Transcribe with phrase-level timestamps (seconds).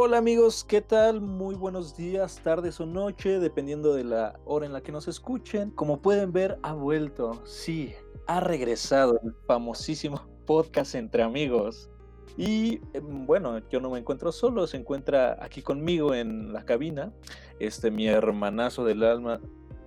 [0.00, 1.20] Hola amigos, ¿qué tal?
[1.20, 5.72] Muy buenos días, tardes o noche, dependiendo de la hora en la que nos escuchen.
[5.72, 7.92] Como pueden ver, ha vuelto, sí,
[8.28, 11.90] ha regresado el famosísimo podcast entre amigos.
[12.36, 17.12] Y em, bueno, yo no me encuentro solo, se encuentra aquí conmigo en la cabina,
[17.58, 19.40] este mi hermanazo del alma,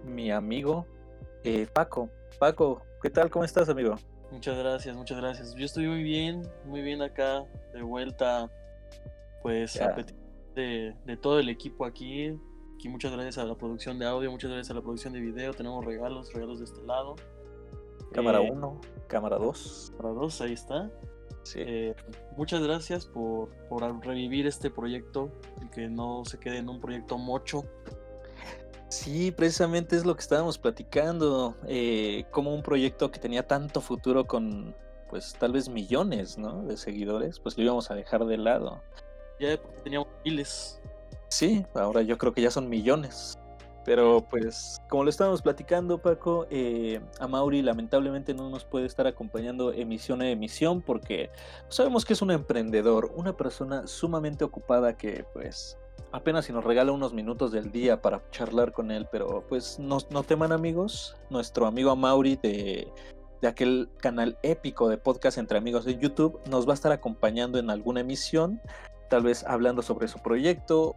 [0.04, 0.86] mi amigo
[1.46, 2.09] eh, Paco.
[2.38, 3.30] Paco, ¿qué tal?
[3.30, 3.96] ¿Cómo estás, amigo?
[4.29, 5.56] Muchas gracias, muchas gracias.
[5.56, 8.51] Yo estoy muy bien, muy bien acá, de vuelta
[9.41, 9.79] pues
[10.55, 12.37] de, de, todo el equipo aquí.
[12.75, 15.54] Aquí muchas gracias a la producción de audio, muchas gracias a la producción de video.
[15.54, 17.15] Tenemos regalos, regalos de este lado.
[18.11, 19.93] Cámara 1, eh, cámara 2.
[19.97, 20.91] Cámara 2, ahí está.
[21.55, 21.95] Eh,
[22.37, 25.31] muchas gracias por, por, revivir este proyecto
[25.61, 27.65] y que no se quede en un proyecto mocho.
[28.89, 34.28] Sí, precisamente es lo que estábamos platicando, eh, como un proyecto que tenía tanto futuro
[34.28, 34.75] con,
[35.09, 36.64] pues tal vez millones, ¿no?
[36.64, 38.81] De seguidores, pues lo íbamos a dejar de lado.
[39.42, 40.80] Ya teníamos miles.
[41.30, 43.39] Sí, ahora yo creo que ya son millones.
[43.83, 49.08] Pero pues, como lo estábamos platicando, Paco, eh, a Mauri lamentablemente no nos puede estar
[49.08, 51.31] acompañando emisión a emisión porque
[51.70, 55.80] sabemos que es un emprendedor, una persona sumamente ocupada que pues
[56.11, 59.98] apenas si nos regala unos minutos del día para charlar con él, pero pues no,
[60.11, 62.88] no teman amigos, nuestro amigo Mauri de,
[63.42, 67.58] de aquel canal épico de podcast entre amigos de YouTube nos va a estar acompañando
[67.58, 68.61] en alguna emisión
[69.12, 70.95] tal vez hablando sobre su proyecto.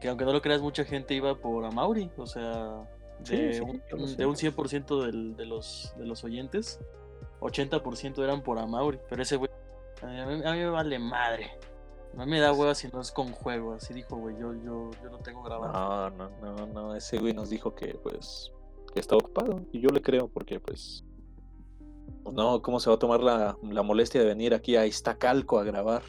[0.00, 2.88] Que aunque no lo creas, mucha gente iba por Amauri, o sea,
[3.28, 3.82] de, un,
[4.16, 6.80] de un 100% de, los, de los oyentes,
[7.40, 9.50] 80% eran por Amauri, pero ese güey,
[10.00, 11.50] a mí, me vale madre.
[12.14, 15.10] Mí me da hueva si no es con juego, así dijo, güey, yo, yo, yo
[15.10, 16.10] no tengo grabado.
[16.10, 18.52] No, no, no, no, ese güey nos dijo que, pues,
[18.94, 21.04] que está ocupado, y yo le creo, porque, pues,
[22.32, 25.64] no, ¿cómo se va a tomar la, la molestia de venir aquí a Iztacalco a
[25.64, 26.02] grabar?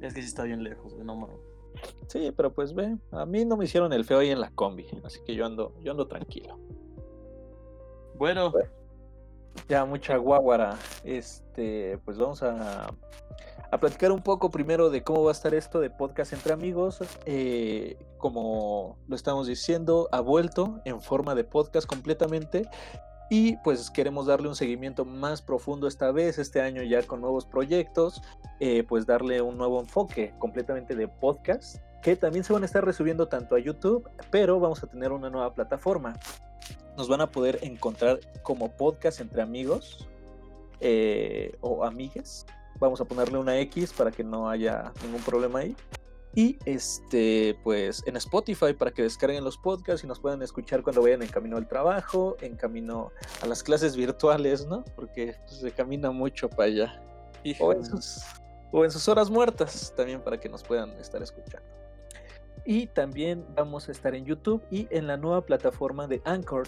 [0.00, 1.38] Es que sí está bien lejos, güey, no mames.
[2.08, 4.86] Sí, pero pues ve, a mí no me hicieron el feo ahí en la combi,
[5.04, 6.58] así que yo ando, yo ando tranquilo.
[8.14, 8.52] Bueno.
[9.68, 10.78] ya mucha guaguara.
[11.04, 12.86] Este, pues vamos a,
[13.70, 17.00] a platicar un poco primero de cómo va a estar esto de podcast entre amigos.
[17.24, 22.68] Eh, como lo estamos diciendo, ha vuelto en forma de podcast completamente.
[23.28, 27.44] Y pues queremos darle un seguimiento más profundo esta vez, este año ya con nuevos
[27.44, 28.22] proyectos,
[28.60, 32.84] eh, pues darle un nuevo enfoque completamente de podcast, que también se van a estar
[32.84, 36.14] resubiendo tanto a YouTube, pero vamos a tener una nueva plataforma.
[36.96, 40.06] Nos van a poder encontrar como podcast entre amigos
[40.80, 42.46] eh, o amigues.
[42.78, 45.74] Vamos a ponerle una X para que no haya ningún problema ahí.
[46.36, 51.00] Y este, pues en Spotify para que descarguen los podcasts y nos puedan escuchar cuando
[51.00, 53.10] vayan en camino al trabajo, en camino
[53.40, 54.84] a las clases virtuales, ¿no?
[54.94, 57.02] Porque pues, se camina mucho para allá.
[57.58, 58.20] O en, sus,
[58.70, 61.66] o en sus horas muertas también para que nos puedan estar escuchando.
[62.66, 66.66] Y también vamos a estar en YouTube y en la nueva plataforma de Anchor,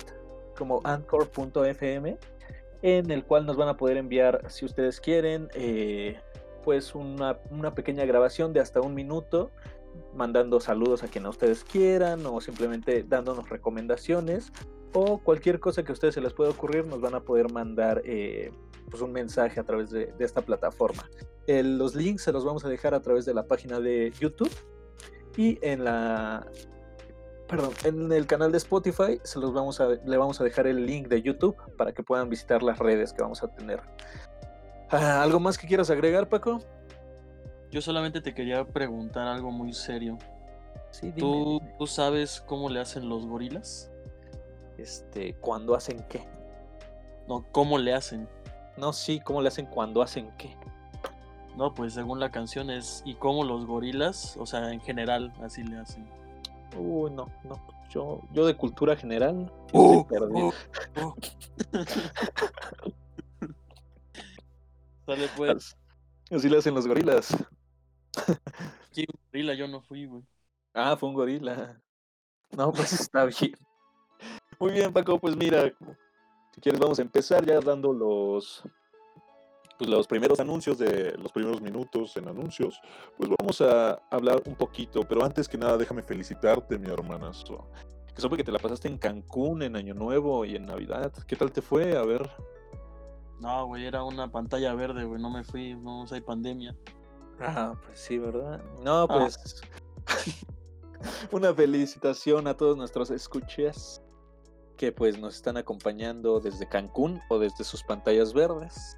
[0.57, 2.17] como anchor.fm,
[2.81, 6.17] en el cual nos van a poder enviar, si ustedes quieren, eh,
[6.69, 9.51] pues una, una pequeña grabación de hasta un minuto
[10.15, 14.53] mandando saludos a quien a ustedes quieran o simplemente dándonos recomendaciones
[14.93, 18.03] o cualquier cosa que a ustedes se les pueda ocurrir nos van a poder mandar
[18.05, 18.53] eh,
[18.91, 21.09] pues un mensaje a través de, esta plataforma.
[21.47, 24.53] los links se los vamos a dejar a través de la página de YouTube
[25.39, 26.47] y en la
[27.49, 30.85] perdón, en el canal de Spotify se los vamos a, le vamos a dejar el
[30.85, 33.81] link de YouTube para que puedan visitar las redes que vamos a tener
[34.91, 36.61] ¿Algo más que quieras agregar, Paco?
[37.71, 40.17] Yo solamente te quería preguntar algo muy serio.
[40.91, 43.91] Sí, ¿Tú, ¿Tú sabes cómo le hacen los gorilas?
[44.79, 46.27] Este, ¿cuándo hacen qué?
[47.29, 48.27] No, ¿cómo le hacen?
[48.79, 50.57] No, sí, ¿cómo le hacen cuando hacen qué?
[51.57, 54.37] No, pues según la canción es ¿y cómo los gorilas?
[54.39, 56.09] O sea, en general, así le hacen.
[56.79, 57.61] Uy, no, no.
[57.91, 59.53] Yo, yo de cultura general.
[59.73, 60.53] Uh, uh,
[61.03, 61.15] uh.
[65.37, 65.77] Pues.
[66.31, 67.37] Así le hacen los gorilas.
[68.91, 70.25] Sí, un gorila, yo no fui, güey.
[70.75, 71.81] Ah, fue un gorila.
[72.51, 73.53] No, pues está bien.
[74.59, 75.71] Muy bien, Paco, pues mira,
[76.53, 78.65] si quieres vamos a empezar ya dando los
[79.79, 82.81] pues los primeros anuncios de los primeros minutos en anuncios,
[83.17, 87.71] pues vamos a hablar un poquito, pero antes que nada déjame felicitarte, mi hermanazo.
[88.13, 91.13] Que supe que te la pasaste en Cancún en Año Nuevo y en Navidad.
[91.29, 91.97] ¿Qué tal te fue?
[91.97, 92.29] A ver,
[93.41, 96.77] no, güey, era una pantalla verde, güey, no me fui, no hay pandemia.
[97.41, 98.61] Ah, pues sí, ¿verdad?
[98.83, 99.09] No, ah.
[99.09, 99.61] pues
[101.33, 104.03] una felicitación a todos nuestros escuchas
[104.77, 108.97] que pues nos están acompañando desde Cancún o desde sus pantallas verdes.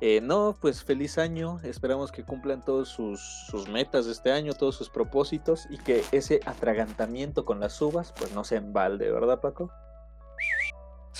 [0.00, 1.60] Eh, no, pues feliz año.
[1.62, 6.02] Esperamos que cumplan todos sus, sus, metas de este año, todos sus propósitos y que
[6.10, 9.70] ese atragantamiento con las uvas, pues no sea en balde, ¿verdad, Paco?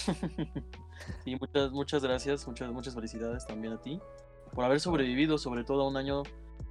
[1.25, 4.01] y muchas, muchas gracias, muchas, muchas felicidades también a ti
[4.55, 6.23] por haber sobrevivido, sobre todo a un año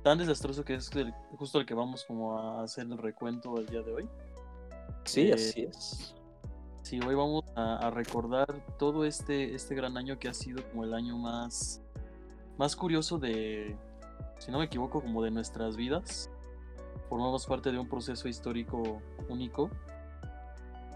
[0.04, 0.90] tan desastroso que es
[1.38, 4.10] justo el que vamos como a hacer el recuento el día de hoy.
[5.06, 6.16] Sí, eh, así es.
[6.84, 8.48] Sí, hoy vamos a, recordar
[8.78, 11.82] todo este, este gran año que ha sido como el año más,
[12.58, 13.76] más curioso de,
[14.40, 16.30] si no me equivoco, como de nuestras vidas.
[17.08, 19.70] Formamos parte de un proceso histórico único.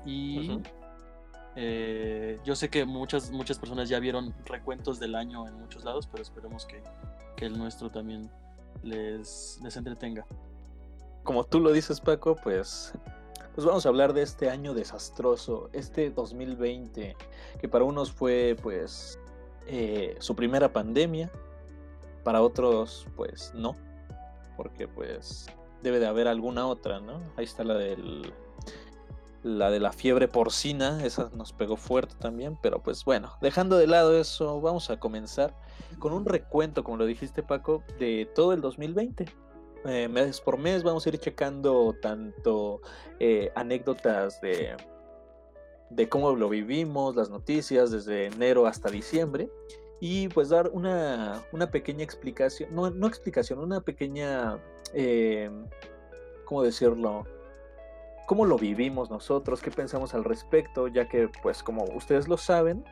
[0.05, 0.61] Y
[1.55, 6.07] eh, yo sé que muchas, muchas personas ya vieron recuentos del año en muchos lados,
[6.07, 6.81] pero esperemos que,
[7.35, 8.29] que el nuestro también
[8.83, 10.25] les, les entretenga.
[11.23, 12.93] Como tú lo dices, Paco, pues
[13.55, 17.15] pues vamos a hablar de este año desastroso, este 2020,
[17.57, 19.17] que para unos fue pues
[19.65, 21.31] eh, su primera pandemia,
[22.25, 23.77] para otros pues no,
[24.57, 25.47] porque pues
[25.81, 27.21] debe de haber alguna otra, ¿no?
[27.37, 28.33] Ahí está la del
[29.45, 33.85] la de la fiebre porcina, esa nos pegó fuerte también, pero pues bueno, dejando de
[33.85, 35.53] lado eso, vamos a comenzar
[35.99, 39.25] con un recuento, como lo dijiste Paco, de todo el 2020.
[39.85, 42.81] Eh, mes por mes vamos a ir checando tanto
[43.19, 44.75] eh, anécdotas de,
[45.91, 49.47] de cómo lo vivimos, las noticias desde enero hasta diciembre
[49.99, 54.57] y pues dar una, una pequeña explicación, no, no, explicación, una pequeña,
[54.95, 55.51] eh,
[56.45, 57.25] ¿cómo decirlo?
[58.25, 59.61] ¿Cómo lo vivimos nosotros?
[59.61, 60.87] ¿Qué pensamos al respecto?
[60.87, 62.83] Ya que pues como ustedes lo saben,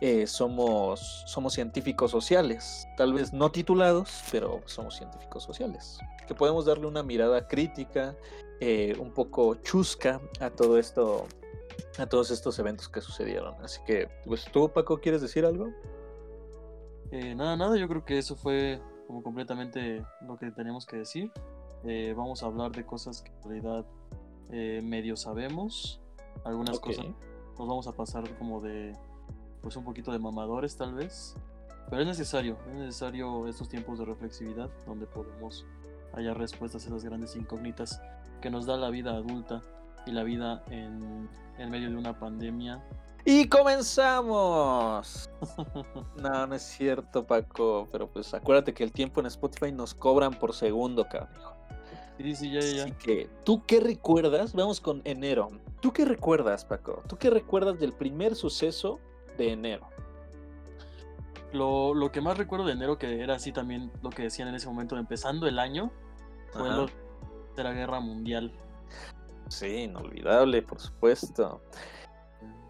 [0.00, 6.64] eh, somos, somos científicos sociales, tal vez no titulados, pero somos científicos sociales, que podemos
[6.64, 8.16] darle una mirada crítica,
[8.60, 11.26] eh, un poco chusca a todo esto,
[11.98, 13.54] a todos estos eventos que sucedieron.
[13.62, 15.68] Así que, pues tú, Paco, ¿quieres decir algo?
[17.12, 21.30] Eh, nada, nada, yo creo que eso fue como completamente lo que teníamos que decir.
[22.16, 23.84] vamos a hablar de cosas que en realidad
[24.50, 26.00] medio sabemos,
[26.44, 27.06] algunas cosas
[27.58, 28.96] nos vamos a pasar como de
[29.60, 31.36] pues un poquito de mamadores tal vez,
[31.88, 35.64] pero es necesario, es necesario estos tiempos de reflexividad donde podemos
[36.14, 38.00] hallar respuestas a esas grandes incógnitas
[38.40, 39.62] que nos da la vida adulta
[40.06, 41.28] y la vida en,
[41.58, 42.82] en medio de una pandemia.
[43.24, 45.30] Y comenzamos.
[46.20, 50.32] no, no es cierto, Paco, pero pues acuérdate que el tiempo en Spotify nos cobran
[50.32, 51.51] por segundo, cabrón.
[52.22, 52.84] Sí, sí, ya, ya.
[52.84, 54.54] Así que, ¿tú qué recuerdas?
[54.54, 55.48] Vamos con enero.
[55.80, 57.02] ¿Tú qué recuerdas, Paco?
[57.08, 59.00] ¿Tú qué recuerdas del primer suceso
[59.36, 59.88] de enero.
[61.52, 64.68] Lo, que más recuerdo de enero, que era así también lo que decían en ese
[64.68, 65.90] momento, empezando el año,
[66.50, 66.86] fue la
[67.48, 68.52] Tercera Guerra Mundial.
[69.48, 71.60] Sí, inolvidable, por supuesto.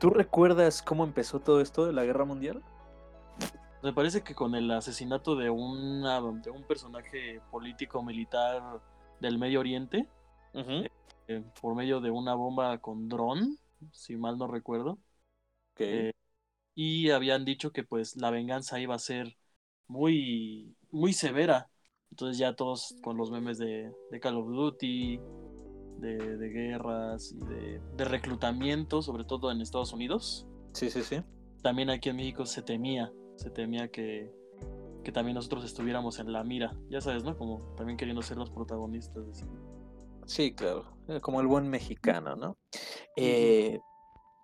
[0.00, 2.60] ¿Tú recuerdas cómo empezó todo esto de la Guerra Mundial?
[3.84, 8.80] Me parece que con el asesinato de, una, de un personaje político militar
[9.22, 10.08] del Medio Oriente,
[11.28, 13.58] eh, por medio de una bomba con dron,
[13.92, 14.98] si mal no recuerdo.
[15.72, 16.08] Okay.
[16.08, 16.12] Eh,
[16.74, 19.36] y habían dicho que pues la venganza iba a ser
[19.86, 21.70] muy, muy severa.
[22.10, 25.18] Entonces ya todos con los memes de, de Call of Duty,
[25.98, 30.46] de, de guerras y de, de, reclutamiento, sobre todo en Estados Unidos.
[30.74, 31.22] Sí, sí, sí.
[31.62, 34.30] También aquí en México se temía, se temía que,
[35.02, 37.36] que también nosotros estuviéramos en la mira, ya sabes, ¿no?
[37.36, 39.46] Como también queriendo ser los protagonistas.
[40.26, 42.56] Sí, claro, eh, como el buen mexicano, ¿no?
[43.16, 43.80] Eh,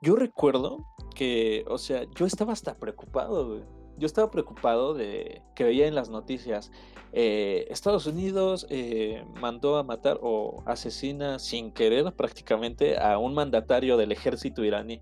[0.03, 3.65] yo recuerdo que, o sea, yo estaba hasta preocupado,
[3.97, 6.71] Yo estaba preocupado de que veía en las noticias,
[7.13, 13.97] eh, Estados Unidos eh, mandó a matar o asesina sin querer prácticamente a un mandatario
[13.97, 15.01] del ejército iraní.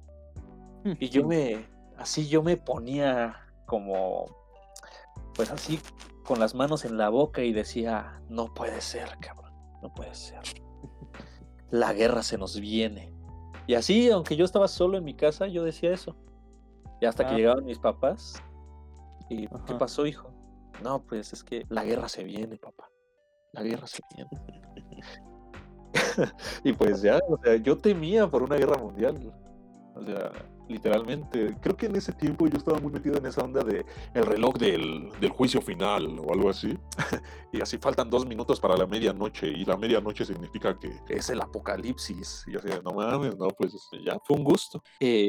[0.85, 3.37] Mm, y yo me, así yo me ponía
[3.67, 4.27] como,
[5.37, 5.79] pues así
[6.25, 9.53] con las manos en la boca y decía, no puede ser, cabrón,
[9.83, 10.41] no puede ser.
[11.71, 13.13] La guerra se nos viene.
[13.67, 16.17] Y así, aunque yo estaba solo en mi casa, yo decía eso.
[17.01, 17.37] Y hasta que ah.
[17.37, 18.43] llegaban mis papás.
[19.29, 20.33] ¿Y qué pasó, hijo?
[20.83, 22.89] No, pues es que la guerra se viene, papá.
[23.53, 24.31] La guerra se viene.
[26.65, 29.33] y pues ya, o sea, yo temía por una guerra mundial.
[29.95, 30.31] O sea,
[30.69, 31.57] literalmente.
[31.61, 34.57] Creo que en ese tiempo yo estaba muy metido en esa onda de el reloj
[34.57, 36.77] del, del juicio final o algo así.
[37.53, 41.41] y así faltan dos minutos para la medianoche y la medianoche significa que es el
[41.41, 42.45] apocalipsis.
[42.47, 44.83] Y yo decía, no mames, no, pues ya fue un gusto.
[45.01, 45.29] Eh,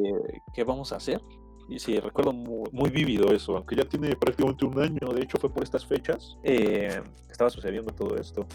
[0.53, 1.22] ¿Qué vamos a hacer?
[1.70, 5.38] Y sí, recuerdo muy, muy, vívido eso, aunque ya tiene prácticamente un año, de hecho
[5.38, 8.48] fue por estas fechas, eh, estaba sucediendo todo esto.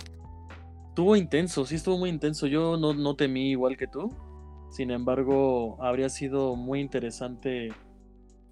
[0.88, 4.08] Estuvo intenso, sí estuvo muy intenso, yo no, no temí igual que tú,
[4.72, 7.72] sin embargo, habría sido muy interesante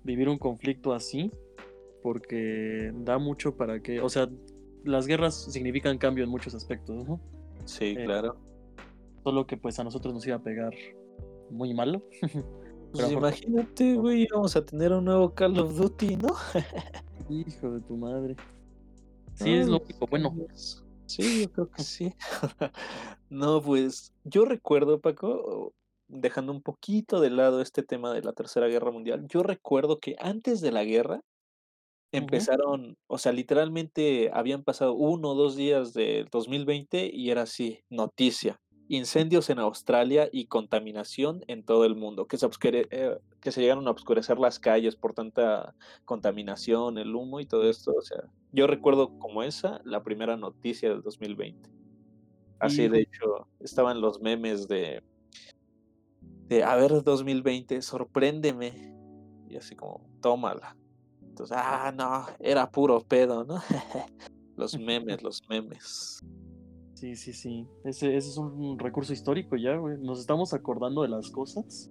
[0.04, 1.32] vivir un conflicto así.
[2.02, 4.28] porque da mucho para que, o sea,
[4.84, 7.20] las guerras significan cambio en muchos aspectos, ¿no?
[7.64, 8.36] Sí, eh, claro.
[9.22, 10.74] Solo que pues a nosotros nos iba a pegar
[11.50, 12.02] muy malo.
[12.92, 16.34] Pues imagínate, güey, vamos a tener un nuevo Call of Duty, ¿no?
[17.30, 18.34] Hijo de tu madre.
[19.34, 20.34] Sí, es lógico, bueno.
[21.06, 22.12] Sí, yo creo que sí.
[23.30, 25.72] no, pues yo recuerdo, Paco,
[26.10, 30.16] dejando un poquito de lado este tema de la Tercera Guerra Mundial, yo recuerdo que
[30.18, 31.22] antes de la guerra
[32.12, 37.84] empezaron, o sea, literalmente habían pasado uno o dos días del 2020 y era así,
[37.88, 43.60] noticia incendios en Australia y contaminación en todo el mundo, que se, eh, que se
[43.60, 47.94] llegaron a oscurecer las calles por tanta contaminación, el humo y todo esto.
[47.96, 51.70] O sea, yo recuerdo como esa la primera noticia del 2020.
[52.58, 55.04] Así, de hecho, estaban los memes de,
[56.50, 58.92] de, a ver, 2020, sorpréndeme.
[59.49, 60.76] Y así como, tómala.
[61.23, 63.62] Entonces, ah, no, era puro pedo, ¿no?
[64.57, 66.21] los memes, los memes.
[66.95, 67.66] Sí, sí, sí.
[67.85, 69.97] Ese, ese es un recurso histórico ya, güey.
[69.99, 71.90] Nos estamos acordando de las cosas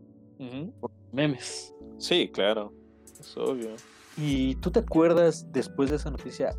[0.80, 1.74] por memes.
[1.98, 2.74] Sí, claro.
[3.20, 3.72] Es obvio.
[4.18, 6.54] ¿Y tú te acuerdas después de esa noticia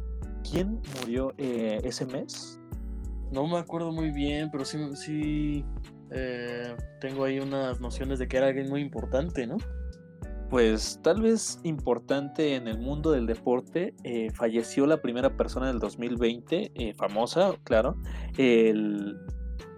[0.51, 2.59] quién murió eh, ese mes?
[3.31, 5.65] No me acuerdo muy bien, pero sí, sí
[6.13, 9.57] eh, tengo ahí unas nociones de que era alguien muy importante, ¿no?
[10.51, 15.79] pues tal vez importante en el mundo del deporte, eh, falleció la primera persona del
[15.79, 17.97] 2020, eh, famosa, claro,
[18.37, 19.17] el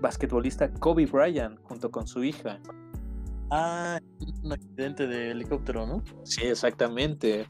[0.00, 2.58] basquetbolista Kobe Bryant junto con su hija.
[3.50, 4.00] Ah,
[4.42, 6.02] un accidente de helicóptero, ¿no?
[6.24, 7.46] Sí, exactamente.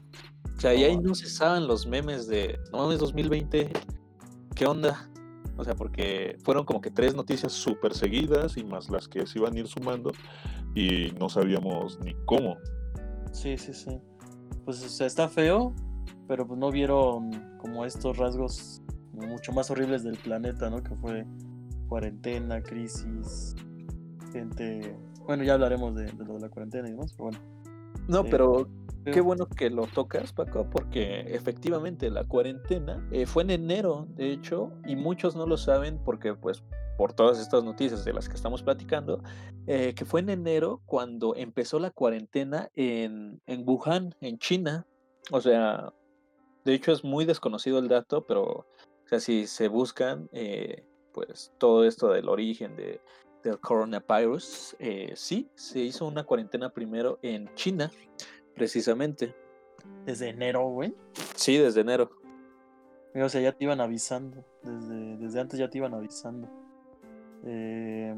[0.57, 3.71] O sea, y ahí no cesaban los memes de, no mames, 2020,
[4.53, 5.09] ¿qué onda?
[5.57, 9.39] O sea, porque fueron como que tres noticias súper seguidas y más las que se
[9.39, 10.11] iban a ir sumando
[10.75, 12.57] y no sabíamos ni cómo.
[13.31, 13.99] Sí, sí, sí.
[14.65, 15.75] Pues o sea, está feo,
[16.27, 18.81] pero pues no vieron como estos rasgos
[19.13, 20.81] mucho más horribles del planeta, ¿no?
[20.81, 21.25] Que fue
[21.87, 23.55] cuarentena, crisis,
[24.31, 24.95] gente...
[25.25, 27.39] Bueno, ya hablaremos de, lo de la cuarentena y demás, pero bueno.
[28.07, 28.67] No, eh, pero
[29.05, 34.31] qué bueno que lo tocas, Paco, porque efectivamente la cuarentena eh, fue en enero, de
[34.31, 36.63] hecho, y muchos no lo saben porque pues
[36.97, 39.21] por todas estas noticias de las que estamos platicando,
[39.67, 44.85] eh, que fue en enero cuando empezó la cuarentena en, en, Wuhan, en China.
[45.31, 45.93] O sea,
[46.65, 51.51] de hecho es muy desconocido el dato, pero o sea, si se buscan, eh, pues
[51.57, 53.01] todo esto del origen de,
[53.43, 57.91] del coronavirus, eh, sí, se hizo una cuarentena primero en China,
[58.55, 59.35] precisamente.
[60.05, 60.95] ¿Desde enero, güey?
[61.35, 62.09] Sí, desde enero.
[63.15, 66.49] O sea, ya te iban avisando, desde, desde antes ya te iban avisando.
[67.45, 68.15] Eh,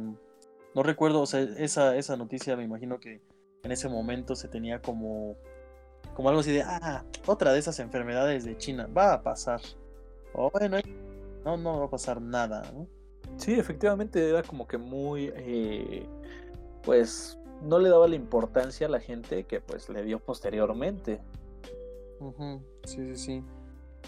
[0.74, 3.22] no recuerdo, o sea, esa, esa noticia me imagino que
[3.64, 5.36] en ese momento se tenía como,
[6.14, 9.60] como algo así de, ah, otra de esas enfermedades de China, va a pasar.
[10.34, 10.78] O bueno,
[11.44, 12.88] no, no va a pasar nada, ¿no?
[13.38, 16.06] Sí, efectivamente era como que muy, eh,
[16.84, 21.22] pues, no le daba la importancia a la gente que pues le dio posteriormente.
[22.84, 23.44] Sí, sí, sí.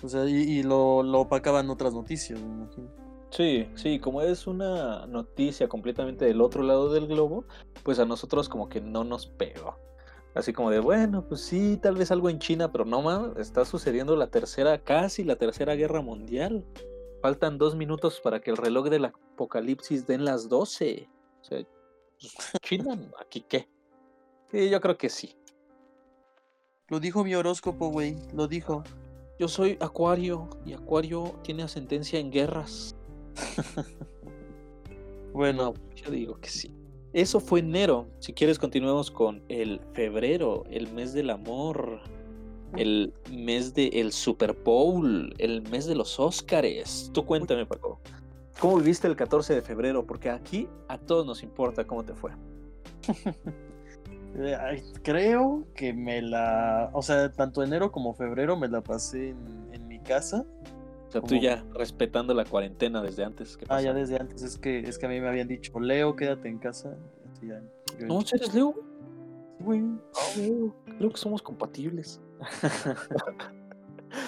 [0.03, 2.89] O sea, y, y lo, lo opacaban otras noticias, me imagino.
[3.29, 7.45] Sí, sí, como es una noticia completamente del otro lado del globo,
[7.83, 9.75] pues a nosotros como que no nos pegó.
[10.33, 13.65] Así como de, bueno, pues sí, tal vez algo en China, pero no más, está
[13.65, 16.63] sucediendo la tercera, casi la tercera guerra mundial.
[17.21, 21.09] Faltan dos minutos para que el reloj del apocalipsis den las 12.
[21.41, 21.65] O sea,
[22.19, 23.67] pues, China, ¿aquí qué?
[24.51, 25.35] Sí, yo creo que sí.
[26.89, 28.83] Lo dijo mi horóscopo, güey, lo dijo.
[29.39, 32.95] Yo soy Acuario y Acuario tiene ascendencia en guerras.
[35.33, 36.71] bueno, yo digo que sí.
[37.13, 38.07] Eso fue enero.
[38.19, 42.01] Si quieres, continuemos con el febrero, el mes del amor,
[42.75, 47.11] el mes del Super Bowl, el mes de los Óscares.
[47.13, 47.99] Tú cuéntame, Paco.
[48.59, 50.05] ¿Cómo viviste el 14 de febrero?
[50.05, 52.31] Porque aquí a todos nos importa cómo te fue.
[55.03, 56.89] Creo que me la.
[56.93, 59.29] O sea, tanto enero como febrero me la pasé
[59.71, 60.45] en mi casa
[61.07, 63.57] o sea, tú ya respetando la cuarentena desde antes.
[63.69, 64.41] ah, ya desde antes.
[64.41, 66.97] Es que, es que a mí me habían dicho, Leo, quédate en casa.
[67.99, 68.75] no, ¿eres Leo?
[69.57, 69.83] Sí, güey.
[70.13, 72.21] Ah, Creo que somos compatibles.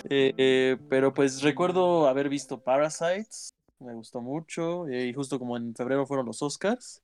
[0.10, 3.56] Eh, eh, pero pues recuerdo haber visto Parasites.
[3.80, 4.88] Me gustó mucho.
[4.88, 7.02] Eh, y justo como en febrero fueron los Oscars.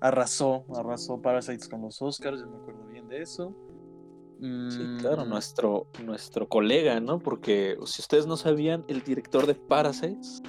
[0.00, 2.40] arrasó, arrasó Parasites con los Oscars.
[2.40, 3.54] Yo me acuerdo bien de eso.
[4.42, 5.28] Sí, claro, mm.
[5.28, 7.20] nuestro, nuestro colega, ¿no?
[7.20, 10.42] Porque si ustedes no sabían, el director de Parasites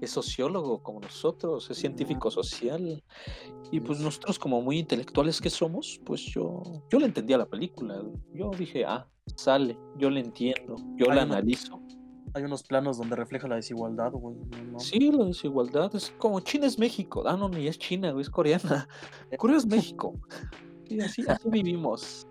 [0.00, 3.02] es sociólogo como nosotros, es científico social.
[3.72, 8.00] Y pues nosotros como muy intelectuales que somos, pues yo, yo le entendía la película.
[8.32, 11.80] Yo dije, ah, sale, yo la entiendo, yo la analizo.
[12.34, 14.36] Hay unos planos donde refleja la desigualdad, güey.
[14.78, 17.24] Sí, la desigualdad es como China es México.
[17.26, 18.88] Ah, no, ni es China, güey, es coreana.
[19.36, 20.14] Corea es México.
[20.88, 22.26] Sí, así, así vivimos.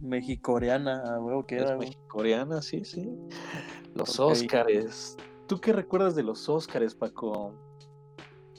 [0.00, 1.76] Mexicoreana, güey, queda.
[1.76, 3.08] Mexicoreana, sí, sí.
[3.94, 5.16] Los Óscares.
[5.46, 7.54] ¿Tú qué recuerdas de los Óscares, Paco?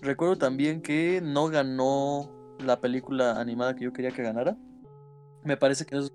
[0.01, 2.29] Recuerdo también que no ganó
[2.63, 4.57] la película animada que yo quería que ganara.
[5.43, 6.13] Me parece que esos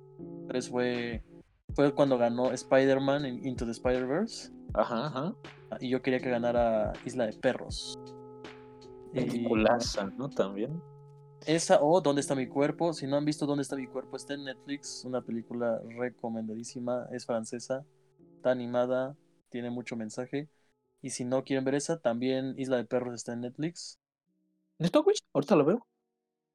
[0.70, 1.22] fue,
[1.74, 4.52] fue cuando ganó Spider-Man Into the Spider-Verse.
[4.74, 5.34] Ajá, ajá.
[5.80, 7.98] Y yo quería que ganara Isla de Perros.
[9.12, 10.30] Peliculaza, ¿no?
[10.30, 10.82] También.
[11.46, 12.92] Esa o ¿Dónde está mi cuerpo?
[12.92, 14.16] Si no han visto ¿Dónde está mi cuerpo?
[14.16, 15.04] Está en Netflix.
[15.04, 17.06] Una película recomendadísima.
[17.12, 17.84] Es francesa.
[18.36, 19.16] Está animada.
[19.50, 20.48] Tiene mucho mensaje.
[21.02, 23.98] Y si no quieren ver esa, también Isla de Perros está en Netflix.
[24.78, 25.16] ¿Neto, güey?
[25.32, 25.86] Ahorita lo veo.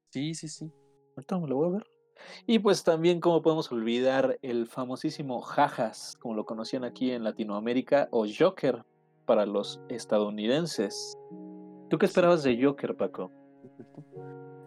[0.09, 0.71] Sí, sí, sí.
[1.15, 1.96] Ahorita me lo voy a ver.
[2.45, 8.07] Y pues también, ¿cómo podemos olvidar el famosísimo Jajas, como lo conocían aquí en Latinoamérica,
[8.11, 8.83] o Joker
[9.25, 11.17] para los estadounidenses?
[11.89, 13.31] ¿Tú qué esperabas de Joker, Paco?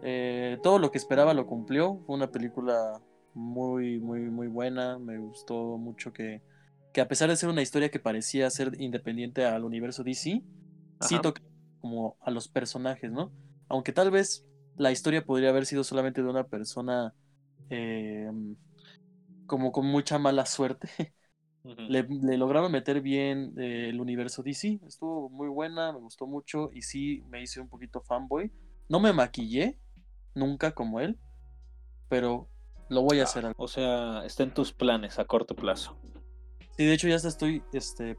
[0.02, 1.98] Eh, todo lo que esperaba lo cumplió.
[2.06, 3.00] Fue una película
[3.34, 4.98] muy, muy, muy buena.
[4.98, 6.42] Me gustó mucho que,
[6.92, 10.42] que a pesar de ser una historia que parecía ser independiente al universo DC,
[11.00, 11.42] sí toca
[11.80, 13.32] como a los personajes, ¿no?
[13.68, 17.14] Aunque tal vez la historia podría haber sido solamente de una persona
[17.70, 18.56] Em,
[19.46, 20.88] como con mucha mala suerte.
[21.64, 24.80] le, lograron meter bien eh, el universo DC.
[24.86, 28.52] Estuvo muy buena, me gustó mucho y sí me hice un poquito fanboy.
[28.88, 29.78] No me maquillé,
[30.34, 31.18] nunca como él,
[32.08, 32.48] pero
[32.88, 33.46] lo voy a hacer.
[33.46, 35.96] Ah, o sea, está en tus planes a corto plazo.
[36.76, 38.16] Sí, de hecho ya estoy este,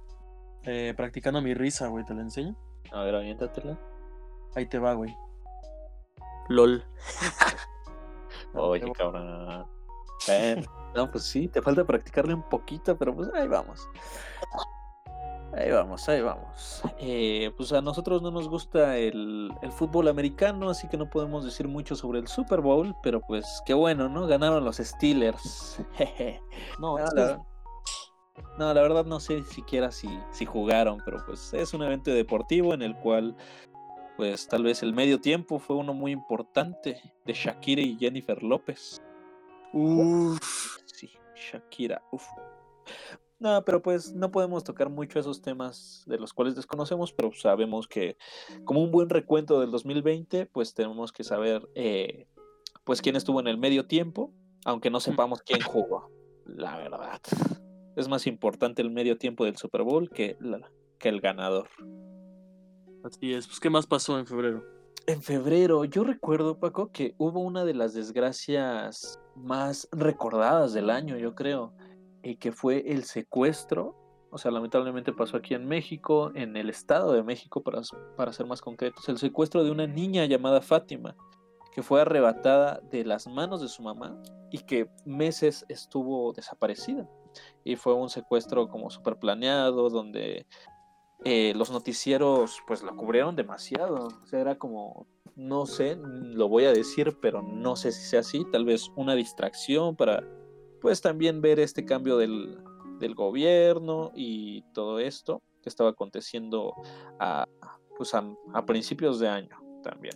[0.64, 2.58] eh, practicando mi risa, güey, te la enseño.
[2.92, 3.80] A ver, aviéntatela.
[4.56, 5.14] Ahí te va, güey.
[6.50, 6.84] LOL.
[8.54, 9.66] Oye, cabrón.
[10.96, 13.88] no, pues sí, te falta practicarle un poquito, pero pues ahí vamos.
[15.54, 16.82] Ahí vamos, ahí vamos.
[16.98, 21.68] Eh, pues a nosotros no nos gusta el, fútbol americano, así que no podemos decir
[21.68, 24.28] mucho sobre el Super Bowl, pero pues qué bueno, ¿no?
[24.28, 25.82] Ganaron los Steelers.
[26.80, 27.42] no, no, la,
[28.58, 32.74] no, la verdad no sé siquiera si, si jugaron, pero pues es un evento deportivo
[32.74, 33.36] en el cual
[34.22, 39.02] pues tal vez el medio tiempo fue uno muy importante de Shakira y Jennifer López.
[39.74, 40.38] Uf,
[40.86, 42.24] sí, Shakira, uf.
[43.40, 47.88] No, pero pues no podemos tocar mucho esos temas de los cuales desconocemos, pero sabemos
[47.88, 48.16] que
[48.64, 52.28] como un buen recuento del 2020, pues tenemos que saber eh,
[52.84, 54.32] pues quién estuvo en el medio tiempo,
[54.66, 56.12] aunque no sepamos quién jugó,
[56.46, 57.22] la verdad.
[57.96, 60.38] Es más importante el medio tiempo del Super Bowl que,
[61.00, 61.70] que el ganador.
[63.04, 63.48] Así es.
[63.48, 64.64] Pues, ¿qué más pasó en febrero?
[65.08, 71.18] En febrero, yo recuerdo, Paco, que hubo una de las desgracias más recordadas del año,
[71.18, 71.74] yo creo,
[72.22, 73.96] y que fue el secuestro.
[74.30, 77.82] O sea, lamentablemente pasó aquí en México, en el Estado de México, para,
[78.16, 81.16] para ser más concretos, el secuestro de una niña llamada Fátima,
[81.74, 87.10] que fue arrebatada de las manos de su mamá y que meses estuvo desaparecida.
[87.64, 90.46] Y fue un secuestro como súper planeado, donde
[91.24, 94.08] eh, los noticieros pues lo cubrieron demasiado.
[94.08, 98.22] O sea, era como, no sé, lo voy a decir, pero no sé si sea
[98.22, 100.24] así, tal vez una distracción para
[100.82, 102.58] pues también ver este cambio del,
[103.16, 106.76] gobierno y todo esto que estaba aconteciendo
[107.20, 107.48] a,
[107.98, 108.24] pues a,
[108.68, 110.14] principios de año también.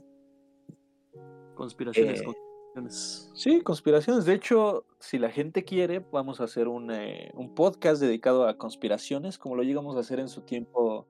[1.56, 2.22] Conspiraciones.
[2.22, 2.45] Eh,
[2.90, 4.26] Sí, conspiraciones.
[4.26, 8.58] De hecho, si la gente quiere, vamos a hacer un, eh, un, podcast dedicado a
[8.58, 11.08] conspiraciones, como lo llegamos a hacer en su tiempo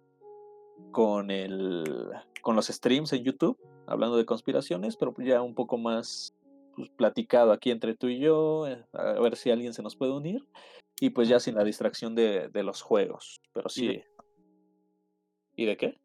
[0.91, 6.35] con, el, con los streams en YouTube, hablando de conspiraciones, pero ya un poco más
[6.75, 10.11] pues, platicado aquí entre tú y yo, eh, a ver si alguien se nos puede
[10.11, 10.45] unir,
[10.99, 14.03] y pues ya sin la distracción de, de los juegos, pero sí.
[15.55, 15.97] ¿Y de qué?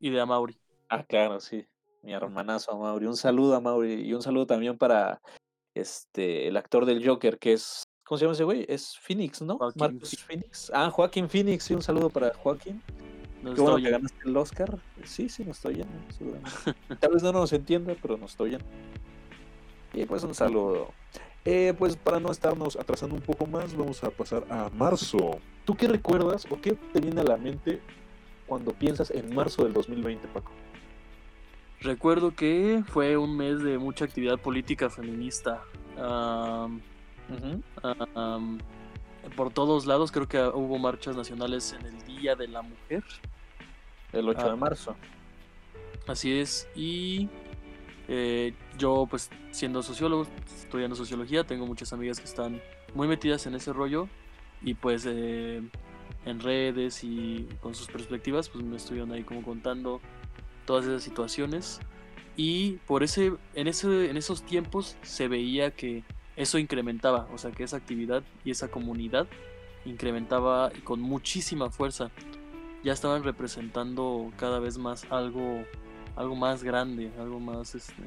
[0.00, 0.58] Y de Amaury.
[0.88, 1.66] Ah, claro, sí
[2.04, 3.06] mi hermanazo a Mauri.
[3.06, 5.20] Un saludo a Mauri y un saludo también para
[5.74, 7.82] este el actor del Joker, que es.
[8.04, 8.66] ¿Cómo se llama ese güey?
[8.68, 9.58] Es Phoenix, ¿no?
[9.76, 10.70] Marcus Phoenix.
[10.74, 12.82] Ah, Joaquín Phoenix, sí, un saludo para Joaquín.
[13.42, 14.78] No Qué bueno que ganaste el Oscar.
[15.04, 16.38] Sí, sí, nos estoy yendo,
[17.00, 18.66] Tal vez no nos entienda, pero nos estoy yendo.
[19.94, 20.92] Y pues un saludo.
[21.46, 25.38] Eh, pues para no estarnos atrasando un poco más, vamos a pasar a marzo.
[25.64, 27.80] ¿Tú qué recuerdas o qué te viene a la mente
[28.46, 30.50] cuando piensas en marzo del 2020, Paco?
[31.84, 35.62] Recuerdo que fue un mes de mucha actividad política feminista.
[39.36, 43.04] por todos lados, creo que hubo marchas nacionales en el Día de la Mujer.
[44.14, 44.96] El 8 de ah, marzo.
[46.06, 46.66] Así es.
[46.74, 47.28] Y
[48.08, 52.62] eh, yo, pues, siendo sociólogo, estudiando sociología, tengo muchas amigas que están
[52.94, 54.08] muy metidas en ese rollo.
[54.62, 55.60] Y pues eh,
[56.24, 60.00] en redes y con sus perspectivas, pues me estuvieron ahí como contando
[60.64, 61.80] todas esas situaciones.
[62.36, 66.02] Y por ese, en, ese, en esos tiempos se veía que
[66.36, 69.28] eso incrementaba, o sea que esa actividad y esa comunidad
[69.84, 72.10] incrementaba con muchísima fuerza.
[72.82, 75.64] Ya estaban representando cada vez más algo,
[76.16, 78.02] algo más grande, algo más, este,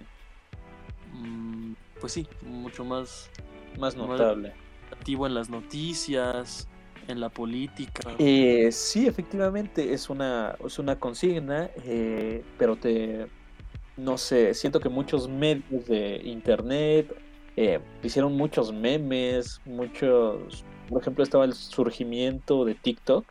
[1.13, 3.29] mm, pues sí, mucho más,
[3.79, 4.53] más notable,
[4.91, 6.67] activo en las noticias,
[7.07, 8.11] en la política.
[8.19, 13.27] Eh, sí, efectivamente es una, es una consigna, eh, pero te,
[13.95, 17.13] no sé, siento que muchos medios de internet
[17.55, 23.25] eh, hicieron muchos memes, muchos, por ejemplo, estaba el surgimiento de TikTok,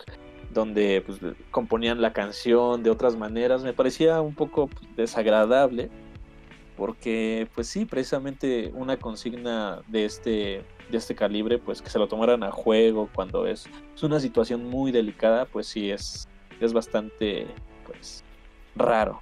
[0.53, 5.91] donde pues, componían la canción de otras maneras, me parecía un poco desagradable,
[6.77, 12.09] porque pues sí, precisamente una consigna de este de este calibre, pues que se lo
[12.09, 16.29] tomaran a juego cuando es, es una situación muy delicada, pues sí es,
[16.61, 17.47] es bastante
[17.85, 18.25] pues
[18.75, 19.21] raro.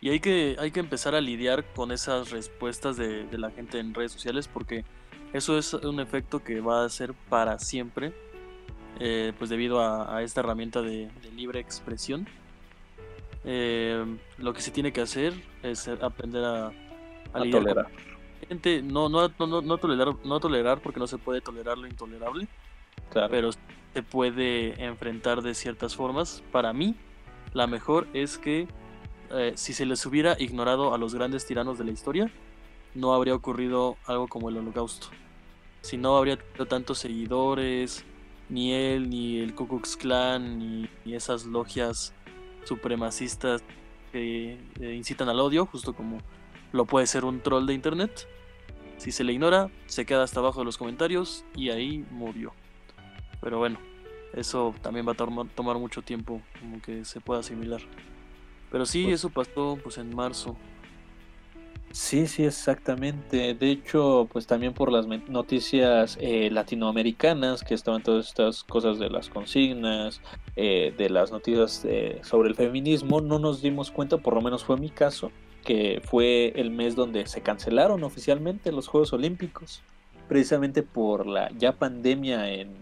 [0.00, 3.92] Y hay que, hay que empezar a lidiar con esas respuestas de, la gente en
[3.92, 4.84] redes sociales porque
[5.32, 8.12] eso es un efecto que va a ser para siempre,
[8.98, 12.26] eh, pues debido a, esta herramienta de, libre expresión.
[13.44, 14.04] Eh,
[14.38, 16.72] lo que se tiene que hacer es aprender a,
[17.32, 18.09] a, lidiar tolerar
[18.82, 22.48] no, no, no, no, tolerar, no tolerar porque no se puede tolerar lo intolerable,
[23.30, 26.42] pero se puede enfrentar de ciertas formas.
[26.52, 26.94] Para mí,
[27.52, 28.68] la mejor es que
[29.30, 32.30] eh, si se les hubiera ignorado a los grandes tiranos de la historia,
[32.94, 35.08] no habría ocurrido algo como el holocausto.
[35.82, 38.04] Si no habría tenido tantos seguidores,
[38.48, 42.12] ni él, ni el Ku Klux Klan, ni, esas logias
[42.64, 43.62] supremacistas
[44.12, 46.18] que eh, incitan al odio, justo como
[46.72, 48.28] lo puede ser un troll de internet.
[48.96, 52.52] Si se le ignora, se queda hasta abajo de los comentarios y ahí murió.
[53.40, 53.78] Pero bueno,
[54.34, 57.80] eso también va a tomar mucho tiempo como que se pueda asimilar.
[58.70, 60.56] Pero sí, pues eso pasó pues en marzo.
[61.92, 63.54] Sí, sí, exactamente.
[63.54, 69.10] De hecho, pues también por las noticias eh, latinoamericanas, que estaban todas estas cosas de
[69.10, 70.20] las consignas,
[70.54, 74.62] eh, de las noticias eh, sobre el feminismo, no nos dimos cuenta, por lo menos
[74.62, 75.32] fue mi caso,
[75.64, 79.82] que fue el mes donde se cancelaron oficialmente los Juegos Olímpicos,
[80.28, 82.74] precisamente por la ya pandemia en,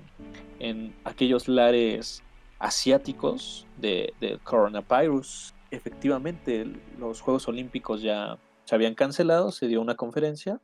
[0.59, 2.23] en aquellos lares
[2.59, 4.13] asiáticos de,
[4.45, 5.55] coronavirus.
[5.71, 6.67] Efectivamente,
[6.99, 10.61] los Juegos Olímpicos ya se habían cancelado, se dio una conferencia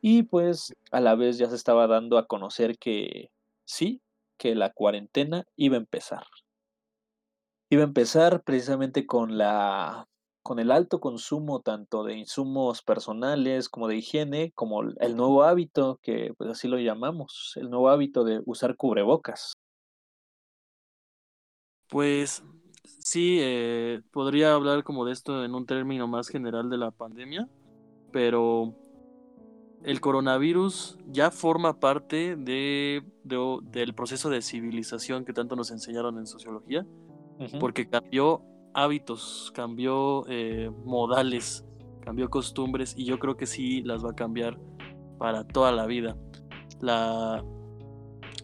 [0.00, 3.30] y pues a la vez ya se estaba dando a conocer que
[3.64, 4.00] sí,
[4.36, 6.24] que la cuarentena iba a empezar.
[7.70, 10.08] Iba a empezar precisamente con la
[10.48, 16.00] con el alto consumo tanto de insumos personales como de higiene, como el nuevo hábito,
[16.02, 19.52] que pues así lo llamamos, el nuevo hábito de usar cubrebocas.
[21.90, 22.42] Pues
[22.82, 27.46] sí, eh, podría hablar como de esto en un término más general de la pandemia,
[28.10, 28.74] pero
[29.84, 36.26] el coronavirus ya forma parte de, del proceso de civilización que tanto nos enseñaron en
[36.26, 36.86] sociología,
[37.60, 38.42] porque cambió
[38.82, 41.66] hábitos, cambió eh, modales,
[42.00, 44.58] cambió costumbres y yo creo que sí las va a cambiar
[45.18, 46.16] para toda la vida.
[46.80, 47.44] La,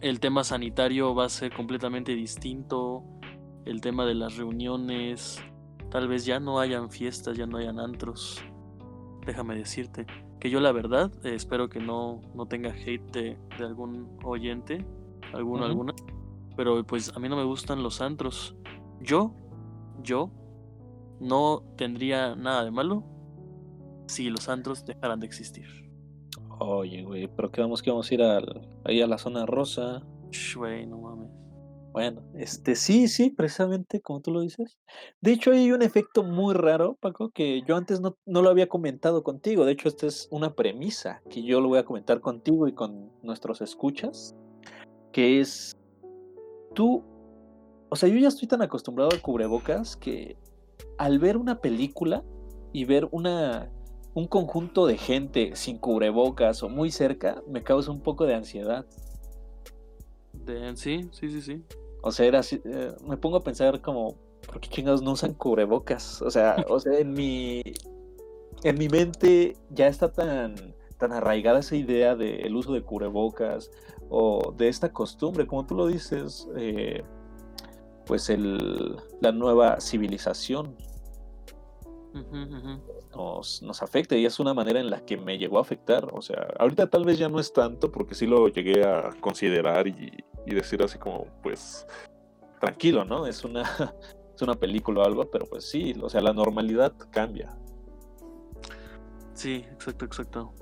[0.01, 3.03] el tema sanitario va a ser completamente distinto,
[3.65, 5.41] el tema de las reuniones,
[5.89, 8.43] tal vez ya no hayan fiestas, ya no hayan antros.
[9.25, 10.05] Déjame decirte
[10.39, 14.85] que yo la verdad eh, espero que no, no tenga hate de, algún oyente,
[15.33, 15.93] alguno, alguna,
[16.57, 18.55] pero pues a mí no me gustan los antros.
[18.99, 19.33] Yo
[20.03, 20.31] yo
[21.19, 23.03] no tendría nada de malo
[24.07, 25.65] si los antros dejaran de existir.
[26.59, 28.21] Oye, güey, pero quedamos que vamos a ir
[28.85, 30.03] ahí a la zona rosa.
[30.55, 31.29] Güey, no mames.
[31.91, 34.77] Bueno, este sí, sí, precisamente como tú lo dices.
[35.21, 38.67] De hecho, hay un efecto muy raro, Paco, que yo antes no, no lo había
[38.67, 39.63] comentado contigo.
[39.63, 43.11] De hecho, esta es una premisa que yo lo voy a comentar contigo y con
[43.23, 44.35] nuestros escuchas,
[45.13, 45.71] que es
[46.73, 47.01] tú
[47.95, 50.35] o sea, yo ya estoy tan acostumbrado al cubrebocas que
[50.97, 52.25] al ver una película
[52.73, 53.71] y ver una,
[54.13, 58.85] un conjunto de gente sin cubrebocas o muy cerca, me causa un poco de ansiedad.
[60.33, 61.63] De, sí, sí, sí, sí.
[62.01, 65.33] O sea, era así, eh, me pongo a pensar como, ¿por qué chingados no usan
[65.33, 66.21] cubrebocas?
[66.21, 67.63] O sea, o sea, en mi,
[68.63, 70.53] en mi mente ya está tan,
[70.97, 73.71] tan arraigada esa idea del uso de cubrebocas
[74.09, 77.01] o de esta costumbre, como tú lo dices, eh,
[78.05, 80.75] pues el, la nueva civilización
[83.15, 86.07] Nos, nos, afecta y es una manera en la que me llegó a afectar.
[86.13, 89.87] O sea, ahorita tal vez ya no es tanto porque sí lo llegué a considerar
[89.87, 90.11] y,
[90.45, 91.85] y decir así como, pues,
[92.59, 93.25] tranquilo, ¿no?
[93.25, 93.63] Es una,
[94.35, 97.57] es una película o algo, pero pues sí, o sea, la normalidad cambia.
[99.33, 100.53] Sí, exacto, exacto.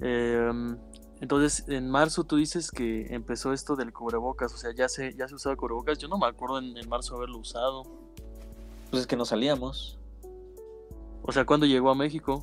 [0.00, 0.76] Em,
[1.20, 5.28] entonces, en marzo tú dices que empezó esto del cubrebocas, o sea, ya se, ya
[5.28, 5.98] se usaba cubrebocas.
[5.98, 7.82] Yo no me acuerdo en, en marzo haberlo usado.
[8.90, 9.98] Pues es que no salíamos.
[11.22, 12.42] O sea, ¿cuándo llegó a México?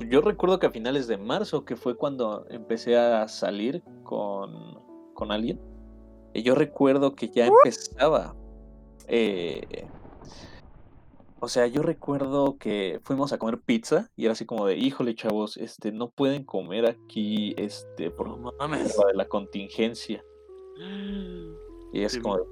[0.00, 4.80] Yo recuerdo que a finales de marzo, que fue cuando empecé a salir con,
[5.14, 5.60] con alguien,
[6.34, 8.34] y yo recuerdo que ya empezaba.
[9.06, 9.86] Eh,
[11.40, 15.14] o sea, yo recuerdo que fuimos a comer pizza y era así como de, híjole,
[15.14, 18.96] chavos, este, no pueden comer aquí, este, por No mames.
[18.96, 20.22] de la contingencia.
[21.92, 22.44] Y es como, de,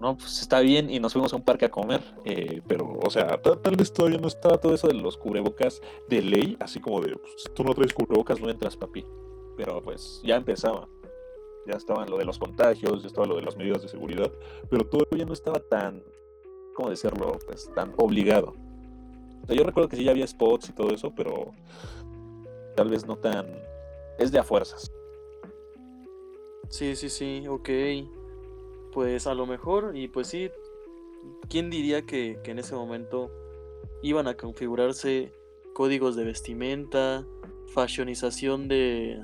[0.00, 2.00] no, pues está bien, y nos fuimos a un parque a comer.
[2.24, 5.80] eh, pero, O sea, ta- tal vez todavía no estaba todo eso de los cubrebocas
[6.08, 9.06] de ley, así como de, pues, tú no traes cubrebocas, no entras, papi.
[9.56, 10.88] pero pues ya empezaba.
[11.66, 14.30] Ya estaban lo de los contagios, ya estaba lo de las medidas de seguridad,
[14.68, 16.02] pero todavía no estaba tan,
[16.76, 17.38] ¿cómo decirlo?
[17.46, 18.54] Pues tan obligado.
[19.48, 21.52] Yo recuerdo que sí ya había spots y todo eso, pero
[22.74, 23.46] tal vez no tan...
[24.18, 24.90] Es de a fuerzas.
[26.68, 27.68] Sí, sí, sí, ok.
[28.92, 30.50] Pues a lo mejor, y pues sí,
[31.48, 33.30] ¿quién diría que, que en ese momento
[34.02, 35.32] iban a configurarse
[35.74, 37.24] códigos de vestimenta,
[37.68, 39.22] fashionización de,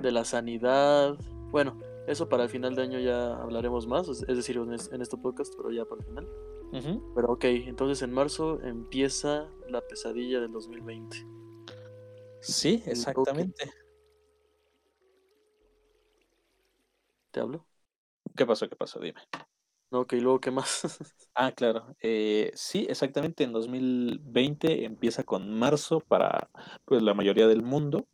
[0.00, 1.16] de la sanidad?
[1.50, 5.54] Bueno, eso para el final de año ya hablaremos más, es decir, en este podcast,
[5.56, 6.28] pero ya para el final.
[7.14, 11.18] Pero ok, entonces en marzo empieza la pesadilla del 2020.
[12.40, 13.70] Sí, exactamente.
[17.30, 17.66] ¿Te hablo?
[18.36, 18.68] ¿Qué pasó?
[18.68, 18.98] ¿Qué pasó?
[19.00, 19.20] Dime.
[19.90, 20.82] Ok, luego, ¿qué más?
[21.34, 21.96] Ah, claro.
[22.02, 23.44] eh, sí, exactamente.
[23.44, 26.50] En 2020 empieza con marzo para
[26.84, 28.06] pues la mayoría del mundo.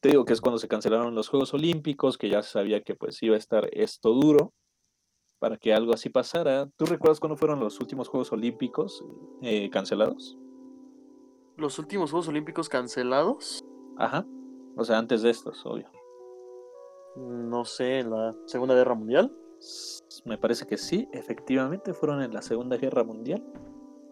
[0.00, 3.22] Te digo que es cuando se cancelaron los Juegos Olímpicos, que ya sabía que pues
[3.22, 4.52] iba a estar esto duro
[5.44, 6.70] para que algo así pasara.
[6.78, 9.04] ¿Tú recuerdas cuándo fueron los últimos Juegos Olímpicos
[9.42, 10.38] eh, cancelados?
[11.58, 13.62] Los últimos Juegos Olímpicos cancelados.
[13.98, 14.24] Ajá.
[14.74, 15.86] O sea, antes de estos, obvio.
[17.16, 19.36] No sé, en la Segunda Guerra Mundial.
[20.24, 23.44] Me parece que sí, efectivamente fueron en la Segunda Guerra Mundial.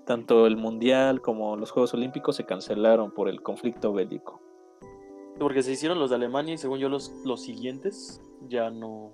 [0.05, 4.43] Tanto el Mundial como los Juegos Olímpicos se cancelaron por el conflicto bélico.
[5.39, 9.13] Porque se hicieron los de Alemania y según yo los, los siguientes ya no,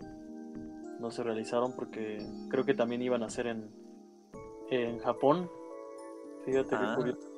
[0.98, 2.18] no se realizaron porque
[2.50, 3.70] creo que también iban a ser en,
[4.70, 5.50] en Japón.
[6.44, 7.28] Fíjate Ah, qué curioso.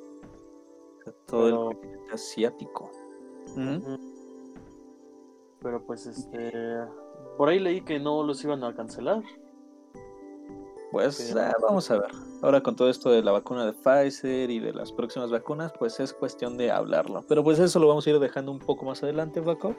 [1.27, 2.91] Todo Pero- el continente asiático.
[5.63, 6.53] Pero pues este...
[7.37, 9.23] Por ahí leí que no los iban a cancelar.
[10.93, 12.11] Pues ah, vamos a ver.
[12.43, 16.01] Ahora con todo esto de la vacuna de Pfizer y de las próximas vacunas, pues
[16.01, 17.25] es cuestión de hablarlo.
[17.29, 19.75] Pero pues eso lo vamos a ir dejando un poco más adelante, Paco.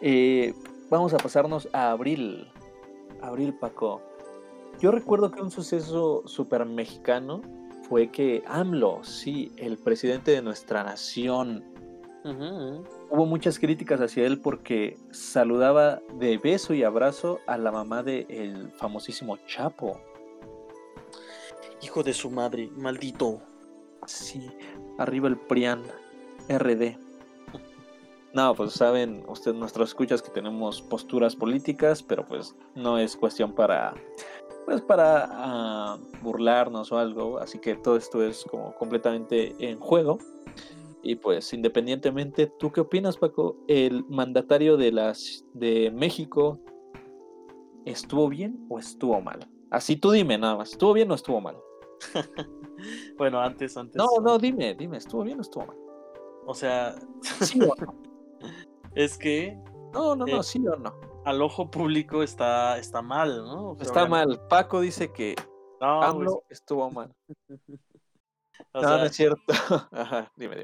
[0.00, 0.54] Eh,
[0.90, 2.48] vamos a pasarnos a abril.
[3.22, 4.02] Abril, Paco.
[4.80, 7.40] Yo recuerdo que un suceso súper mexicano
[7.88, 11.64] fue que AMLO, sí, el presidente de nuestra nación,
[12.24, 18.70] hubo muchas críticas hacia él porque saludaba de beso y abrazo a la mamá del
[18.72, 20.00] famosísimo Chapo.
[21.82, 23.40] Hijo de su madre, maldito.
[24.06, 24.50] Sí,
[24.98, 25.82] arriba el PRIAN,
[26.48, 26.96] RD.
[28.34, 33.54] No, pues saben ustedes, nuestros escuchas que tenemos posturas políticas, pero pues no es cuestión
[33.54, 33.94] para,
[34.64, 40.18] pues para ah, burlarnos o algo, así que todo esto es como completamente en juego.
[41.02, 43.56] Y pues independientemente, ¿tú qué opinas, Paco?
[43.66, 46.58] ¿El mandatario de las de México
[47.84, 49.40] estuvo bien o estuvo mal?
[49.70, 51.56] Así tú dime nada más, ¿estuvo bien o estuvo mal?
[53.16, 53.94] Bueno, antes, antes.
[53.94, 55.76] No, no, dime, dime, ¿estuvo bien o estuvo mal?
[56.46, 57.60] O sea, ¿Sí?
[58.94, 59.56] es que
[59.92, 60.94] No, no, no, Eh, sí o no.
[61.24, 63.76] al ojo público está, está mal, ¿no?
[63.80, 64.40] Está mal.
[64.48, 65.34] Paco dice que
[65.80, 67.14] No, pues, AMLO estuvo mal.
[68.72, 69.40] o no, sea, no es cierto.
[69.92, 70.62] Ajá, dime.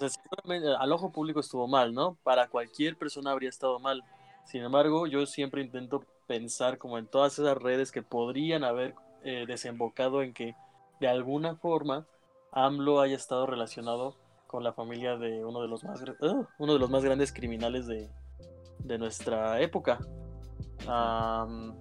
[0.79, 2.17] al ojo público estuvo mal, ¿no?
[2.23, 4.03] Para cualquier persona habría estado mal.
[4.45, 9.45] Sin embargo, yo siempre intento pensar como en todas esas redes que podrían haber eh,
[9.47, 10.55] desembocado en que
[11.01, 12.07] de alguna forma
[12.53, 14.17] AMLO haya estado relacionado
[14.49, 16.49] con la familia de uno de los más, ¡Ugh!
[16.59, 18.11] uno de los más grandes criminales de,
[18.81, 20.01] de nuestra época.
[20.89, 21.77] Am,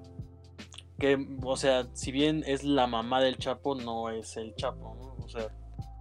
[0.99, 5.25] que, o sea, si bien es la mamá del Chapo, no es el Chapo, ¿no?
[5.25, 5.47] O sea,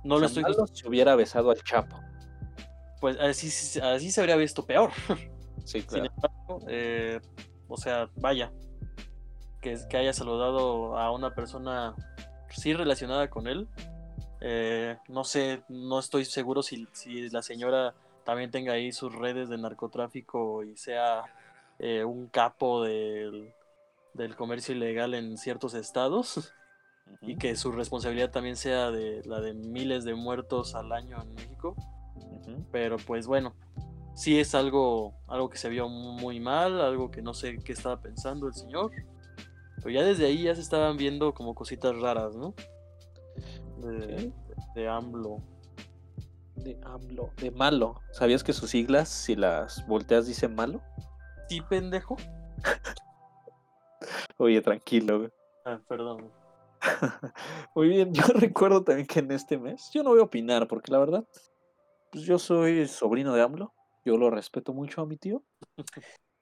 [0.04, 1.96] no O lo estoy malo si hubiera besado al Chapo.
[3.00, 3.48] pues así,
[3.80, 4.90] así se habría visto peor.
[5.64, 6.06] Sí, Sin claro.
[6.14, 7.20] embargo, eh,
[7.68, 8.52] o sea, vaya,
[9.60, 11.94] que, que haya saludado a una persona
[12.50, 13.68] sí relacionada con él.
[14.48, 19.48] Eh, no sé, no estoy seguro si, si la señora también tenga ahí sus redes
[19.48, 21.24] de narcotráfico y sea
[21.80, 23.52] eh, un capo del,
[24.14, 26.54] del comercio ilegal en ciertos estados
[27.22, 31.34] y que su responsabilidad también sea de la de miles de muertos al año en
[31.34, 31.74] México.
[32.70, 33.52] Pero pues bueno,
[34.14, 38.00] sí es algo, algo que se vio muy mal, algo que no sé qué estaba
[38.00, 38.92] pensando el señor.
[39.78, 42.54] Pero ya desde ahí ya se estaban viendo como cositas raras, ¿no?
[43.86, 44.32] De,
[44.74, 45.42] de AMLO.
[46.56, 48.00] De AMLO, de malo.
[48.12, 50.80] ¿Sabías que sus siglas, si las volteas, dicen malo?
[51.48, 52.16] Sí, pendejo.
[54.38, 55.30] Oye, tranquilo,
[55.64, 56.30] Ah, perdón.
[57.74, 60.92] Muy bien, yo recuerdo también que en este mes, yo no voy a opinar, porque
[60.92, 61.26] la verdad,
[62.12, 65.42] pues yo soy sobrino de AMLO, yo lo respeto mucho a mi tío,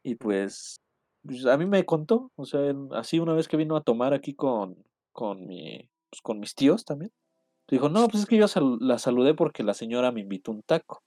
[0.02, 0.76] y pues,
[1.26, 2.60] pues a mí me contó, o sea,
[2.92, 6.84] así una vez que vino a tomar aquí con, con, mi, pues, con mis tíos
[6.84, 7.12] también,
[7.68, 8.46] dijo, no, pues es que yo
[8.80, 11.02] la saludé porque la señora me invitó un taco.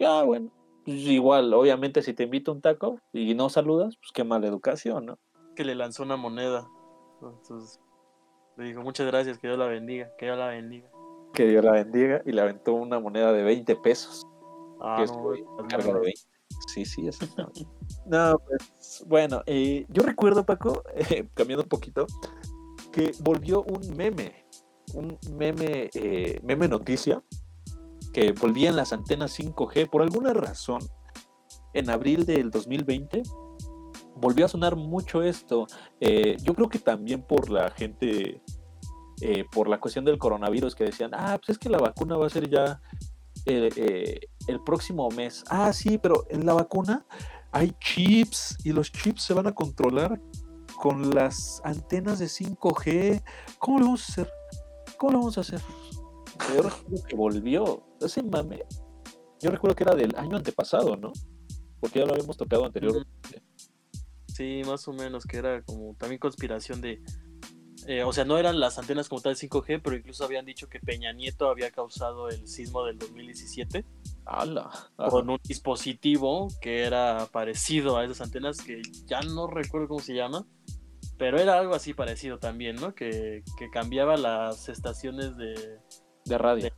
[0.00, 0.50] Ah, bueno,
[0.84, 5.06] pues igual, obviamente si te invito un taco y no saludas, pues qué mala educación,
[5.06, 5.18] ¿no?
[5.54, 6.66] Que le lanzó una moneda.
[7.20, 7.80] Entonces,
[8.56, 10.90] le dijo, muchas gracias, que Dios la bendiga, que Dios la bendiga.
[11.34, 14.26] Que Dios la bendiga y le aventó una moneda de 20 pesos.
[14.80, 16.14] Ah, no, 20.
[16.66, 17.26] Sí, sí, eso
[18.06, 22.06] No, pues bueno, eh, yo recuerdo, Paco, eh, cambiando un poquito,
[22.92, 24.39] que volvió un meme,
[24.94, 27.22] un meme, eh, meme noticia,
[28.12, 30.80] que volvían las antenas 5G por alguna razón.
[31.72, 33.22] En abril del 2020
[34.16, 35.66] volvió a sonar mucho esto.
[36.00, 38.42] Eh, yo creo que también por la gente,
[39.20, 42.26] eh, por la cuestión del coronavirus, que decían, ah, pues es que la vacuna va
[42.26, 42.80] a ser ya
[43.46, 45.44] el próximo mes.
[45.48, 47.06] Ah, sí, pero en la vacuna
[47.52, 50.20] hay chips y los chips se van a controlar
[50.80, 53.22] con las antenas de 5G.
[53.58, 54.32] ¿Cómo lo vamos a hacer?
[55.00, 55.62] ¿Cómo lo vamos a hacer?
[56.54, 57.82] Yo recuerdo que volvió.
[58.02, 58.64] Ese mame.
[59.40, 61.10] Yo recuerdo que era del año antepasado, ¿no?
[61.80, 63.42] Porque ya lo habíamos tocado anteriormente.
[64.26, 67.02] Sí, más o menos, que era como también conspiración de...
[67.86, 70.80] Eh, o sea, no eran las antenas como tal 5G, pero incluso habían dicho que
[70.80, 73.86] Peña Nieto había causado el sismo del 2017
[74.26, 74.70] ¡Hala!
[75.08, 80.14] con un dispositivo que era parecido a esas antenas que ya no recuerdo cómo se
[80.14, 80.46] llama,
[81.20, 82.94] pero era algo así parecido también, ¿no?
[82.94, 85.78] Que, que cambiaba las estaciones de,
[86.24, 86.70] de radio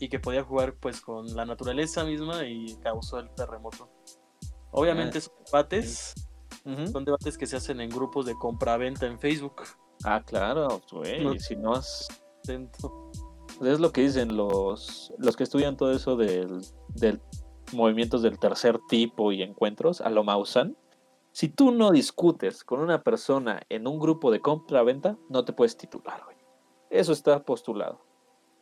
[0.00, 3.88] y que podía jugar pues con la naturaleza misma y causó el terremoto.
[4.72, 6.14] Obviamente esos debates
[6.64, 9.62] son debates que se hacen en grupos de compra-venta en Facebook.
[10.02, 12.08] Ah, claro, güey, si no es...
[12.48, 16.62] Es lo que dicen los, los que estudian todo eso del,
[16.96, 17.20] del
[17.72, 20.76] movimientos del tercer tipo y encuentros, a lo Mausan.
[21.38, 25.76] Si tú no discutes con una persona en un grupo de compra-venta, no te puedes
[25.76, 26.36] titular, güey.
[26.90, 28.04] Eso está postulado.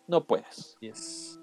[0.07, 0.77] No puedes.
[0.83, 1.41] Es,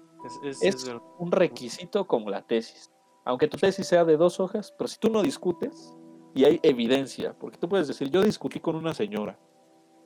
[1.18, 2.88] un requisito como la tesis.
[3.24, 5.92] Aunque tu tesis sea de dos hojas, pero si tú no discutes
[6.36, 9.36] y hay evidencia, porque tú puedes decir, yo discutí con una señora.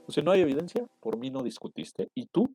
[0.07, 2.55] O si no hay evidencia, por mí no discutiste y tú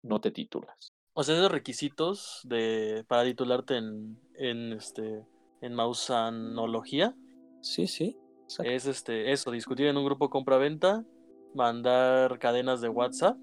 [0.00, 0.90] no te titulas.
[1.12, 5.26] O sea, esos requisitos de, para titularte en, en, este,
[5.60, 7.14] en Mausanología.
[7.66, 8.16] Sí, sí.
[8.62, 11.04] Es este, eso, discutir en un grupo compra-venta,
[11.52, 13.36] mandar cadenas de WhatsApp.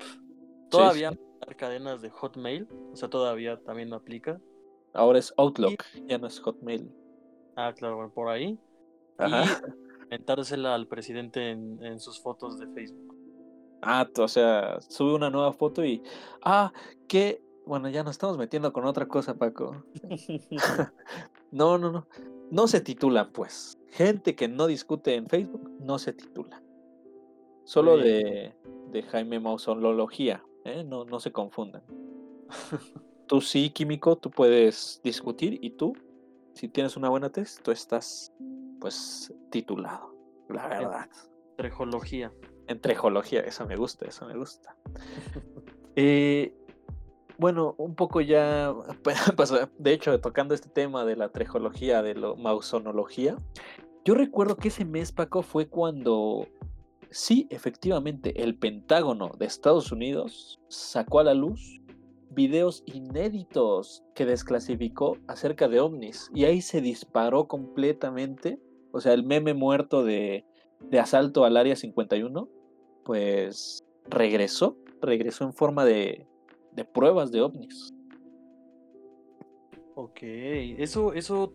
[0.69, 1.11] Todavía
[1.57, 4.39] cadenas de Hotmail, o sea, todavía también no aplica.
[4.93, 6.89] Ahora es Outlook, ya no es Hotmail.
[7.57, 8.57] Ah, claro, por ahí.
[9.17, 9.43] Ajá.
[9.43, 13.13] Y comentársela al presidente en, sus fotos de Facebook.
[13.81, 16.01] Ah, o sea, sube una nueva foto y.
[16.43, 16.71] Ah,
[17.09, 17.43] que.
[17.65, 19.83] Bueno, ya nos estamos metiendo con otra cosa, Paco.
[21.51, 22.07] no, no, no.
[22.53, 23.79] No se titula, pues.
[23.89, 26.61] Gente que no discute en Facebook no se titula.
[27.63, 28.53] Solo de,
[28.91, 30.45] de Jaime Mausolología.
[30.63, 30.83] ¿eh?
[30.83, 31.81] No, no se confundan.
[33.27, 35.93] tú sí, químico, tú puedes discutir y tú,
[36.53, 38.31] si tienes una buena tesis, tú estás,
[38.79, 40.15] pues, titulado.
[40.47, 41.09] La verdad.
[41.57, 42.31] Trejología.
[42.67, 44.77] En trejología, eso me gusta, eso me gusta.
[45.95, 46.55] Eh,
[47.43, 48.73] bueno, un poco ya,
[49.77, 53.35] de hecho, tocando este tema de la trejología, de la mausonología,
[54.05, 56.47] yo recuerdo que ese mes, Paco, fue cuando
[57.09, 61.81] sí, efectivamente, el Pentágono de Estados Unidos sacó a la luz
[62.29, 68.57] videos inéditos que desclasificó acerca de ovnis y ahí se disparó completamente,
[68.93, 70.45] o sea, el meme muerto de,
[70.97, 72.47] asalto al Área 51,
[73.03, 76.25] pues regresó, regresó en forma de,
[76.75, 77.93] de pruebas de ovnis.
[79.95, 81.53] Ok, eso, eso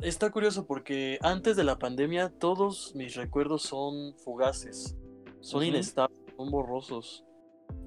[0.00, 4.96] está curioso porque antes de la pandemia todos mis recuerdos son fugaces,
[5.40, 7.24] son inestables, son borrosos.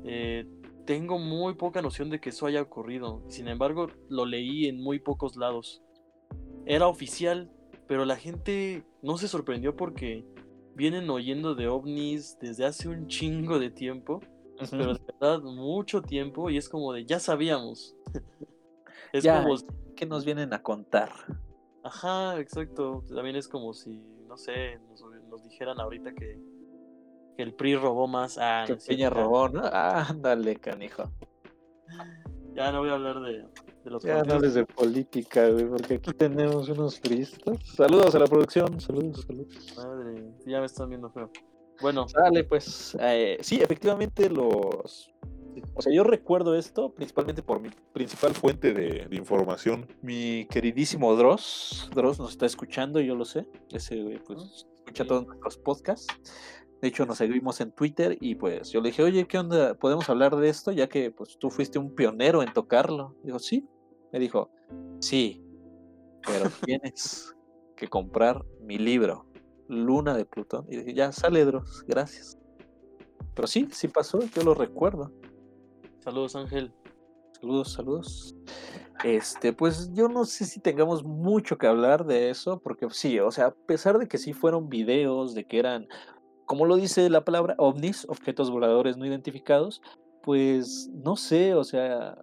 [0.03, 0.45] Eh,
[0.85, 3.23] tengo muy poca noción de que eso haya ocurrido.
[3.27, 5.83] Sin embargo, lo leí en muy pocos lados.
[6.65, 7.51] Era oficial,
[7.87, 10.25] pero la gente no se sorprendió porque
[10.75, 14.21] vienen oyendo de ovnis desde hace un chingo de tiempo,
[14.69, 17.95] pero de verdad mucho tiempo y es como de ya sabíamos.
[19.13, 19.55] es como
[19.95, 21.11] que nos vienen a contar.
[21.83, 23.03] Ajá, exacto.
[23.13, 24.79] También es como si, no sé,
[25.29, 26.39] nos, dijeran ahorita que,
[27.35, 28.37] que, el PRI robó más.
[28.37, 29.61] Ah, que Peña robó, ¿no?
[29.63, 31.11] ándale, canijo.
[32.53, 33.45] Ya no voy a hablar de,
[33.83, 37.57] de los Ya no de política, güey, porque aquí tenemos unos turistas.
[37.63, 39.73] Saludos a la producción, saludos, saludos.
[39.77, 41.31] Madre, ya me están viendo feo.
[41.81, 42.05] Bueno.
[42.13, 42.97] Dale, pues.
[42.99, 45.13] Eh, sí, efectivamente los...
[45.73, 49.87] O sea, yo recuerdo esto principalmente por mi principal fuente de, información.
[50.01, 51.89] Mi queridísimo Dross.
[51.93, 53.45] Dross nos está escuchando, yo lo sé.
[53.71, 56.07] Ese, güey, pues, escucha todos nuestros podcasts.
[56.81, 59.73] De hecho, nos seguimos en Twitter y pues yo le dije, oye, ¿qué onda?
[59.73, 60.71] ¿Podemos hablar de esto?
[60.71, 63.15] Ya que pues tú fuiste un pionero en tocarlo.
[63.23, 63.67] Digo, sí.
[64.13, 64.49] Me dijo,
[65.01, 65.43] sí,
[66.25, 67.35] pero tienes
[67.75, 69.25] que comprar mi libro,
[69.69, 70.65] Luna de Plutón.
[70.67, 72.37] Y dije, ya, sale, Dross, gracias.
[73.33, 75.11] Pero sí, sí pasó, yo lo recuerdo.
[75.99, 76.73] Saludos, Ángel.
[77.39, 78.35] Saludos, saludos.
[79.05, 83.31] Este, pues yo no sé si tengamos mucho que hablar de eso, porque sí, o
[83.31, 85.87] sea, a pesar de que sí fueron videos, de que eran
[86.49, 89.83] como lo dice la palabra ovnis, objetos voladores no identificados,
[90.23, 92.17] pues no sé, o sea,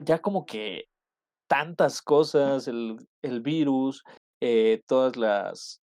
[0.00, 0.86] ya como que
[1.46, 2.98] tantas cosas, el,
[3.40, 4.02] virus,
[4.40, 5.80] eh, todas las,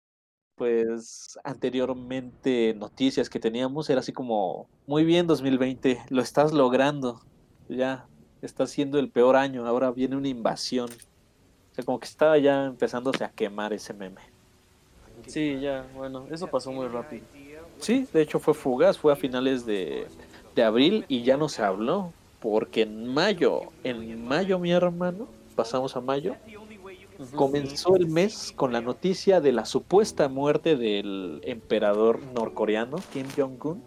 [0.59, 7.21] pues anteriormente noticias que teníamos, era así como, muy bien 2020, lo estás logrando,
[7.69, 8.05] ya,
[8.41, 10.89] está siendo el peor año, ahora viene una invasión.
[10.91, 14.19] O sea, como que estaba ya empezándose a quemar ese meme.
[15.27, 17.23] Sí, ya, bueno, eso pasó muy rápido.
[17.79, 20.07] Sí, de hecho fue fugaz, fue a finales de,
[20.61, 26.01] abril y ya no se habló, porque en mayo, en mayo mi hermano, pasamos a
[26.01, 26.35] mayo,
[27.35, 33.83] comenzó el mes con la noticia de la supuesta muerte del emperador norcoreano Kim Jong-un.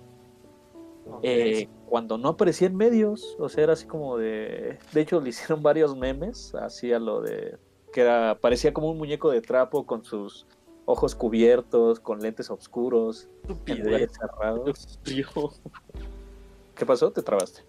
[1.23, 4.79] Eh, cuando no aparecía en medios, o sea, era así como de...
[4.93, 7.59] De hecho, le hicieron varios memes, así a lo de...
[7.93, 10.47] que era, parecía como un muñeco de trapo con sus
[10.85, 14.99] ojos cubiertos, con lentes oscuros, estupidez cerrados.
[16.75, 17.13] ¿Qué pasó?
[17.13, 17.63] ¿Te trabaste?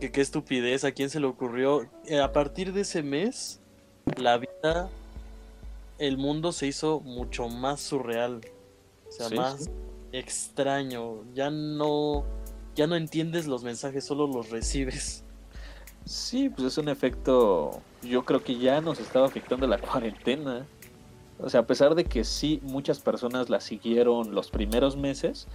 [0.00, 1.86] ¿Qué, qué estupidez, ¿a quién se le ocurrió?
[2.06, 3.60] Eh, a partir de ese mes,
[4.14, 4.88] la vida,
[5.98, 8.40] el mundo se hizo mucho más surreal.
[9.08, 9.68] O sea, más
[10.12, 11.24] extraño.
[11.34, 12.24] Ya no,
[12.74, 15.24] ya no entiendes los mensajes, solo los recibes.
[16.04, 20.64] Sí, pues es un efecto, yo creo que ya nos estaba afectando la cuarentena.
[21.38, 25.48] O sea, a pesar de que sí muchas personas la siguieron los primeros meses,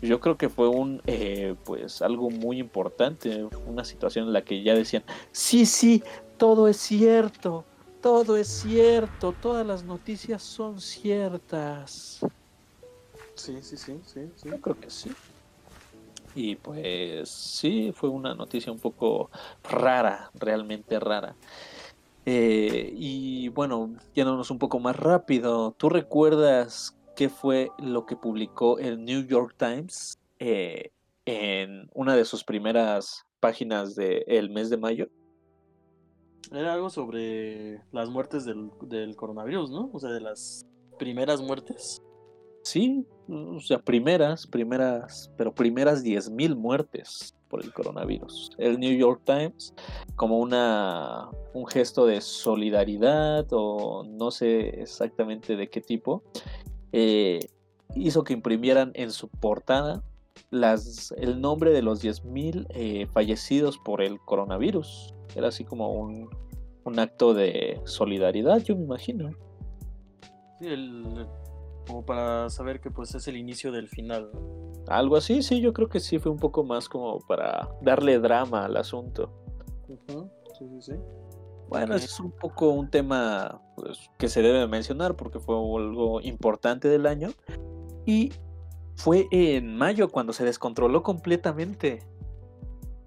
[0.00, 4.62] yo creo que fue un, eh, pues, algo muy importante, una situación en la que
[4.62, 6.02] ya decían, sí, sí,
[6.38, 7.64] todo es cierto,
[8.00, 12.20] todo es cierto, todas las noticias son ciertas.
[13.34, 14.48] Sí, sí, sí, sí, sí.
[14.50, 15.12] Yo creo que sí.
[16.34, 19.30] Y pues sí, fue una noticia un poco
[19.62, 21.36] rara, realmente rara.
[22.26, 28.78] Eh, y bueno, yéndonos un poco más rápido, ¿tú recuerdas qué fue lo que publicó
[28.78, 30.90] el New York Times eh,
[31.24, 35.08] en una de sus primeras páginas del mes de mayo?
[36.52, 39.90] Era algo sobre las muertes del, del coronavirus, ¿no?
[39.92, 40.66] O sea, de las
[40.98, 42.02] primeras muertes.
[42.62, 48.50] Sí, o sea, primeras, primeras, pero primeras 10.000 muertes por el coronavirus.
[48.58, 49.74] El New York Times,
[50.16, 56.22] como una, un gesto de solidaridad o no sé exactamente de qué tipo,
[56.92, 57.40] eh,
[57.94, 60.02] hizo que imprimieran en su portada
[60.50, 65.14] las, el nombre de los 10.000 eh, fallecidos por el coronavirus.
[65.34, 66.28] Era así como un,
[66.84, 69.30] un acto de solidaridad, yo me imagino.
[70.58, 71.26] Sí, el,
[71.86, 74.30] como para saber que pues es el inicio del final.
[74.88, 78.66] Algo así, sí, yo creo que sí fue un poco más como para darle drama
[78.66, 79.32] al asunto.
[79.86, 79.96] Sí,
[80.58, 80.92] sí, sí.
[81.68, 86.88] Bueno, es un poco un tema pues, que se debe mencionar porque fue algo importante
[86.88, 87.30] del año.
[88.06, 88.32] Y
[88.96, 92.02] fue en mayo cuando se descontroló completamente.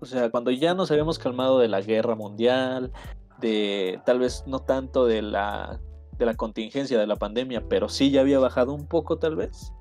[0.02, 2.92] O sea, cuando ya nos habíamos calmado de la guerra mundial,
[3.40, 5.80] de tal vez no tanto de la
[6.18, 9.74] de la contingencia de la pandemia, pero sí ya había bajado un poco tal vez,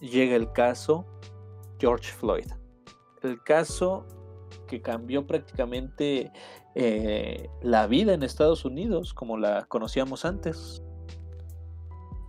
[0.00, 1.04] llega el caso
[1.78, 2.46] George Floyd.
[3.22, 4.06] El caso
[4.66, 6.32] que cambió prácticamente
[6.74, 10.82] eh, la vida en Estados Unidos como la conocíamos antes.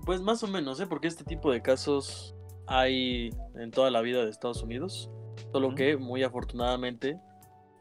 [0.05, 0.87] Pues más o menos, ¿eh?
[0.87, 5.09] porque este tipo de casos hay en toda la vida de Estados Unidos,
[5.51, 7.19] solo que muy afortunadamente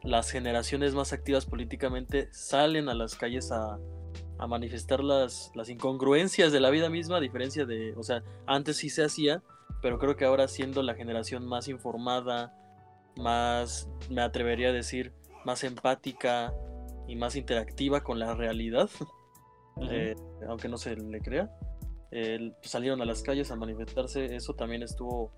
[0.03, 3.77] las generaciones más activas políticamente salen a las calles a,
[4.39, 8.77] a manifestar las, las incongruencias de la vida misma, a diferencia de, o sea, antes
[8.77, 9.41] sí se hacía,
[9.81, 12.53] pero creo que ahora siendo la generación más informada,
[13.15, 15.11] más, me atrevería a decir,
[15.45, 16.53] más empática
[17.07, 18.89] y más interactiva con la realidad,
[19.89, 20.15] eh,
[20.47, 21.49] aunque no se le crea,
[22.61, 25.31] salieron a las calles a manifestarse, eso también estuvo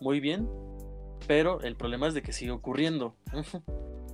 [0.00, 0.48] muy bien,
[1.26, 3.16] pero el problema es de que sigue ocurriendo.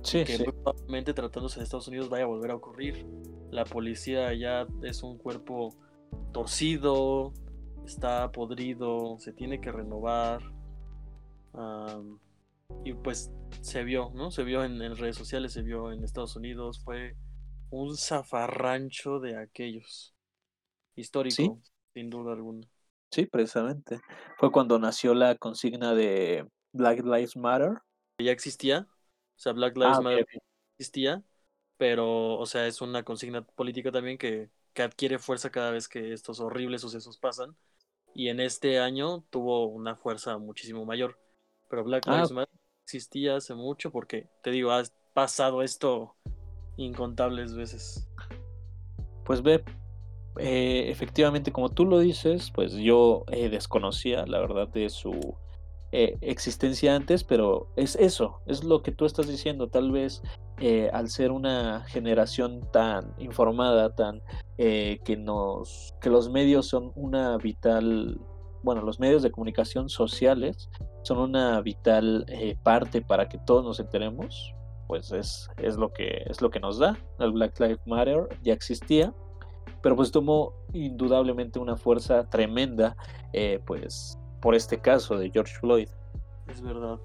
[0.01, 3.05] Sí, que probablemente tratándose de Estados Unidos vaya a volver a ocurrir.
[3.51, 5.75] La policía ya es un cuerpo
[6.31, 7.33] torcido,
[7.85, 10.41] está podrido, se tiene que renovar.
[12.85, 13.31] y pues
[13.61, 14.31] se vio, ¿no?
[14.31, 17.15] Se vio en, redes sociales, se vio en Estados Unidos, fue
[17.69, 20.15] un zafarrancho de aquellos.
[20.95, 21.61] Histórico,
[21.93, 22.67] sin duda alguna.
[23.11, 23.99] Sí, precisamente.
[24.37, 27.81] Fue cuando nació la consigna de Black Lives Matter.
[28.19, 30.27] Ya existía, o sea, Black Lives ah, Matter
[30.77, 31.23] existía,
[31.77, 36.13] pero, o sea, es una consigna política también que, que adquiere fuerza cada vez que
[36.13, 37.55] estos horribles sucesos pasan.
[38.13, 41.17] Y en este año tuvo una fuerza muchísimo mayor.
[41.69, 46.15] Pero Black ah, Lives Matter existía hace mucho porque, te digo, ha pasado esto
[46.75, 48.07] incontables veces.
[49.25, 49.63] Pues ve,
[50.37, 55.35] eh, efectivamente, como tú lo dices, pues yo eh, desconocía la verdad de su
[55.91, 59.69] eh, existencia antes, pero es eso, es lo que tú estás diciendo.
[59.69, 60.21] Tal vez
[60.59, 64.21] eh, al ser una generación tan informada, tan
[64.59, 68.21] eh, que nos, que los medios son una vital,
[68.61, 70.69] bueno, los medios de comunicación sociales
[71.01, 72.25] son una vital
[72.61, 74.53] parte para que todos nos enteremos.
[74.87, 76.97] Pues es, es lo que es lo que nos da.
[77.19, 79.13] El Black Lives Matter ya existía,
[79.81, 82.95] pero pues tomó indudablemente una fuerza tremenda,
[83.65, 85.89] pues por este caso de George Floyd.
[86.47, 86.99] Es verdad.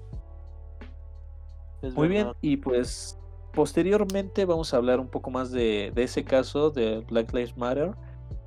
[1.93, 3.19] Muy bien, y pues
[3.53, 7.91] posteriormente vamos a hablar un poco más de, ese caso de Black Lives Matter.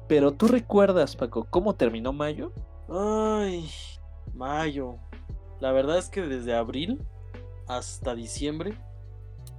[0.08, 2.52] Pero tú recuerdas, Paco, cómo terminó mayo?
[2.88, 3.68] Ay,
[4.34, 4.96] mayo.
[5.60, 7.02] La verdad es que desde abril
[7.66, 8.74] hasta diciembre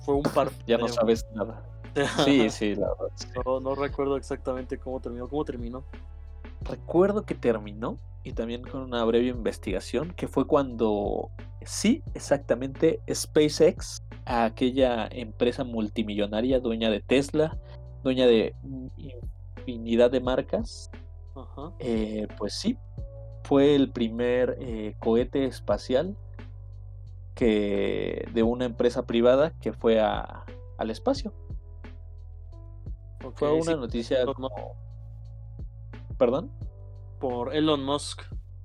[0.02, 0.50] fue un par.
[0.68, 1.66] ya no sabes nada.
[2.24, 3.12] Sí, sí, la verdad.
[3.46, 5.28] No, no recuerdo exactamente cómo terminó.
[5.28, 5.84] ¿Cómo terminó?
[6.62, 11.30] Recuerdo que terminó y también con una breve investigación, que fue cuando,
[11.64, 17.58] sí, exactamente, SpaceX, aquella empresa multimillonaria, dueña de Tesla,
[18.04, 18.54] dueña de
[18.98, 20.90] infinidad de marcas,
[21.80, 22.78] eh, pues sí,
[23.44, 26.18] fue el primer eh, cohete espacial
[27.36, 30.46] que de una empresa privada que fue a,
[30.78, 31.34] al espacio.
[33.36, 34.20] fue una noticia
[36.18, 36.52] ¿Perdón?
[37.20, 38.22] Por Elon Musk.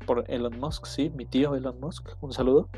[0.07, 2.11] Por Elon Musk, sí, mi tío Elon Musk.
[2.21, 2.69] Un saludo.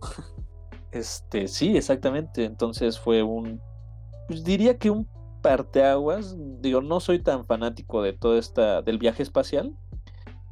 [0.92, 2.44] este, sí, exactamente.
[2.44, 3.60] Entonces fue un.
[4.28, 5.08] Pues diría que un
[5.42, 6.36] parteaguas.
[6.60, 8.82] Digo, no soy tan fanático de todo esta.
[8.82, 9.74] del viaje espacial.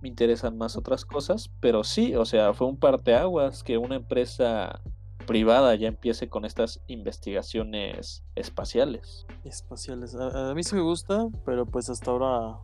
[0.01, 1.51] Me interesan más otras cosas.
[1.61, 4.81] Pero sí, o sea, fue un parteaguas que una empresa
[5.25, 9.27] privada ya empiece con estas investigaciones espaciales.
[9.45, 10.15] Espaciales.
[10.15, 12.59] A, a, mí sí me gusta, pero pues hasta ahora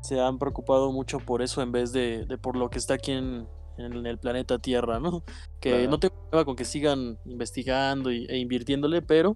[0.00, 3.46] se han preocupado mucho por eso en vez de, por lo que está aquí en,
[3.78, 5.22] el planeta Tierra, ¿no?
[5.60, 9.34] Que no tengo problema con que sigan investigando e invirtiéndole, pero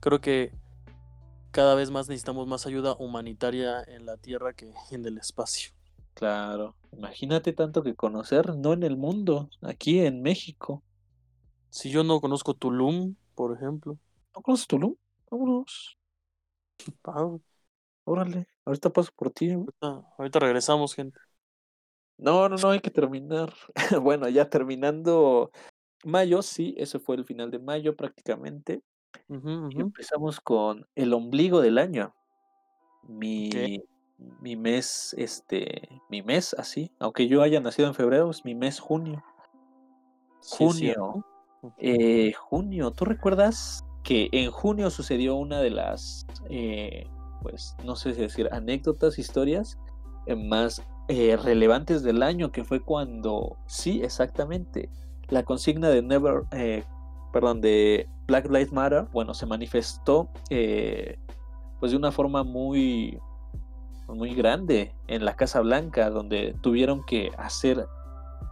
[0.00, 0.52] creo que
[1.50, 5.72] cada vez más necesitamos más ayuda humanitaria en la Tierra que en el espacio.
[6.14, 10.82] Claro, imagínate tanto que conocer, no en el mundo, aquí en México.
[11.70, 13.96] Si yo no conozco Tulum, por ejemplo.
[14.34, 14.94] ¿No conoces Tulum?
[15.30, 15.96] Vámonos.
[18.04, 19.54] Órale, ahorita paso por ti.
[20.18, 21.18] Ahorita, regresamos, gente.
[22.18, 23.52] No, no, no, hay que terminar.
[24.02, 25.50] bueno, ya terminando
[26.04, 28.82] mayo, sí, ese fue el final de mayo prácticamente.
[29.28, 32.14] Y empezamos con el ombligo del año.
[33.02, 33.80] Mi,
[34.40, 38.78] mi mes, este, mi mes así, aunque yo haya nacido en febrero, es mi mes
[38.78, 39.22] junio.
[40.40, 41.24] junio.
[41.78, 47.06] eh, junio, ¿tú recuerdas que en junio sucedió una de las eh,
[47.42, 49.78] pues, no sé si decir, anécdotas, historias
[50.26, 54.88] eh, más eh, relevantes del año, que fue cuando, sí, exactamente,
[55.28, 56.84] la consigna de Never, eh,
[57.32, 63.18] perdón, de Black Lives Matter, bueno, se manifestó pues de una forma muy,
[64.06, 67.86] muy grande en la Casa Blanca, donde tuvieron que hacer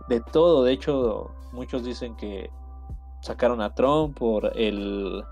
[0.08, 0.64] de todo.
[0.64, 2.50] De hecho, muchos dicen que
[3.22, 5.22] sacaron a Trump por el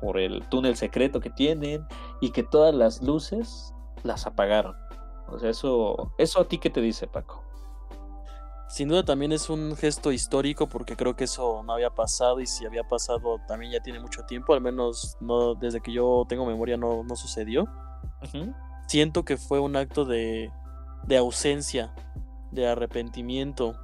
[0.00, 1.86] por el túnel secreto que tienen
[2.20, 4.76] y que todas las luces las apagaron.
[5.28, 7.42] O sea, eso, eso a ti qué te dice, Paco.
[8.68, 12.46] Sin duda también es un gesto histórico porque creo que eso no había pasado y
[12.46, 16.46] si había pasado también ya tiene mucho tiempo, al menos no desde que yo tengo
[16.46, 17.68] memoria no, no sucedió.
[18.88, 20.50] siento que fue un acto de,
[21.06, 21.94] de ausencia,
[22.50, 23.76] de arrepentimiento.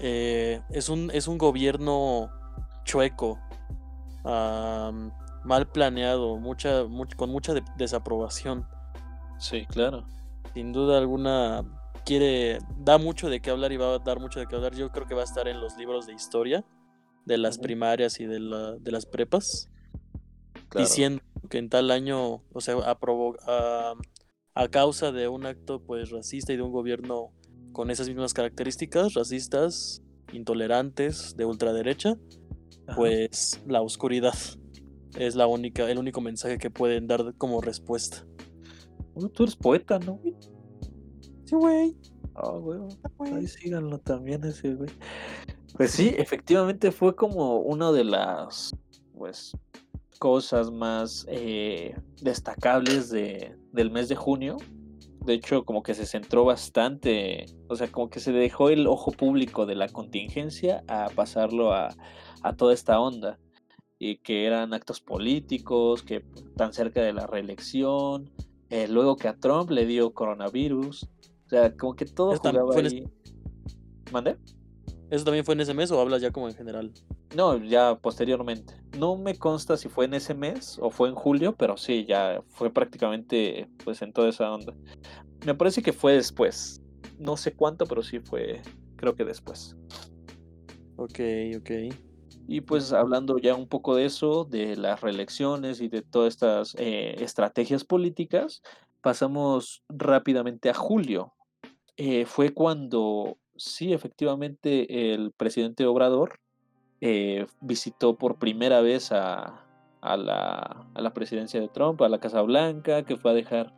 [0.00, 2.30] Eh, es, un, es un gobierno
[2.84, 3.38] chueco,
[5.44, 6.84] mal planeado, mucha,
[7.16, 8.66] con mucha desaprobación.
[9.38, 10.06] Sí, claro.
[10.54, 11.64] Sin duda alguna
[12.04, 14.74] quiere, da mucho de qué hablar y va a dar mucho de qué hablar.
[14.74, 16.64] Yo creo que va a estar en los libros de historia
[17.24, 19.70] de las primarias y de, la, de las prepas,
[20.74, 23.94] diciendo que en tal año, o sea, aprobó, a,
[24.54, 27.30] a causa de un acto pues racista y de un gobierno
[27.72, 32.16] con esas mismas características, racistas, intolerantes, de ultraderecha,
[32.96, 34.34] pues la oscuridad
[35.18, 38.24] es la única, el único mensaje que pueden dar como respuesta.
[39.34, 40.20] tú eres poeta, ¿no?
[41.44, 41.96] Sí, güey.
[42.34, 42.80] Ah, güey.
[43.32, 44.90] Ahí síganlo también ese, güey.
[45.76, 48.74] Pues sí, efectivamente fue como una de las,
[49.16, 49.56] pues,
[50.18, 54.56] cosas más eh, destacables de, del mes de junio.
[55.24, 59.10] De hecho, como que se centró bastante, o sea, como que se dejó el ojo
[59.12, 61.94] público de la contingencia a pasarlo a,
[62.42, 63.38] a toda esta onda.
[63.98, 66.20] Y que eran actos políticos, que
[66.56, 68.30] tan cerca de la reelección,
[68.70, 71.04] eh, luego que a Trump le dio coronavirus.
[71.46, 73.04] O sea, como que todo jugaba ahí.
[74.12, 74.36] ¿Mande?
[75.10, 76.92] ¿Eso también fue en ese mes o hablas ya como en general?
[77.34, 78.74] No, ya posteriormente.
[78.98, 82.42] No me consta si fue en ese mes o fue en julio, pero sí, ya
[82.48, 84.74] fue prácticamente pues en toda esa onda.
[85.46, 86.82] Me parece que fue después.
[87.18, 88.60] No sé cuánto, pero sí fue,
[88.96, 89.76] creo que después.
[90.96, 91.20] Ok,
[91.56, 91.70] ok.
[92.48, 96.74] Y pues hablando ya un poco de eso, de las reelecciones y de todas estas
[96.78, 98.62] eh, estrategias políticas,
[99.02, 101.34] pasamos rápidamente a julio.
[101.98, 106.40] Eh, fue cuando sí, efectivamente, el presidente Obrador
[107.00, 109.64] eh, visitó por primera vez a,
[110.00, 113.74] la, presidencia de Trump, a la Casa Blanca, que fue a dejar,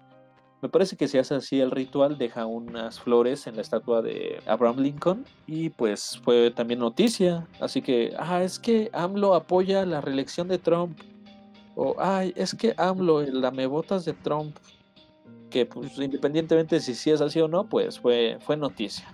[0.63, 4.43] me parece que se hace así el ritual, deja unas flores en la estatua de
[4.47, 10.01] Abraham Lincoln y pues fue también noticia, así que, ah, es que AMLO apoya la
[10.01, 10.99] reelección de Trump,
[11.77, 14.57] o, ay, es que AMLO, el lamebotas de Trump,
[15.51, 19.07] que pues independientemente de si sí es así o no, pues fue, fue noticia.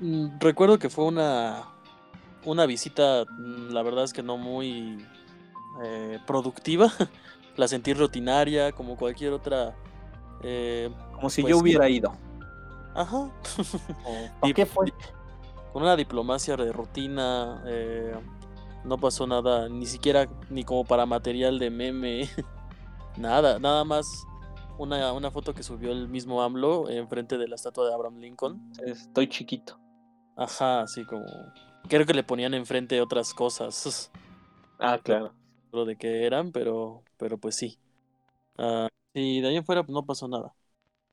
[0.00, 1.64] Mm, recuerdo que fue una,
[2.44, 5.04] una visita, mm, la verdad es que no muy
[5.82, 6.92] eh, productiva.
[7.58, 9.74] la sentí rutinaria, como cualquier otra.
[10.42, 12.12] Eh, como si pues yo hubiera ido.
[12.94, 13.30] Ajá.
[14.44, 14.92] ¿Y qué fue?
[15.72, 17.62] Con una diplomacia de rutina.
[17.66, 18.14] Eh,
[18.84, 22.30] no pasó nada, ni siquiera ni como para material de meme.
[23.16, 24.06] nada, nada más
[24.78, 28.72] una, una, foto que subió el mismo AMLO enfrente de la estatua de Abraham Lincoln.
[28.86, 29.78] Estoy chiquito.
[30.36, 31.26] Ajá, así como.
[31.88, 34.10] Creo que le ponían enfrente otras cosas.
[34.80, 35.34] Ah, claro.
[35.72, 37.78] Lo de que eran, pero, pero pues sí.
[38.56, 40.54] Uh, y de ahí en fuera pues, no pasó nada.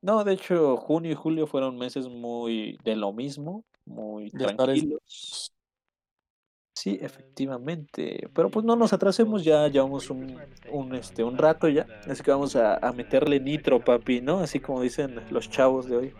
[0.02, 5.52] No, de hecho, junio y julio fueron meses muy de lo mismo, muy tranquilos.
[6.74, 8.30] Sí, efectivamente.
[8.34, 10.38] Pero pues no nos atrasemos, ya llevamos un,
[10.72, 11.88] un, este, un rato ya.
[12.08, 14.40] Así que vamos a, a meterle nitro, papi, ¿no?
[14.40, 16.14] Así como dicen los chavos de hoy.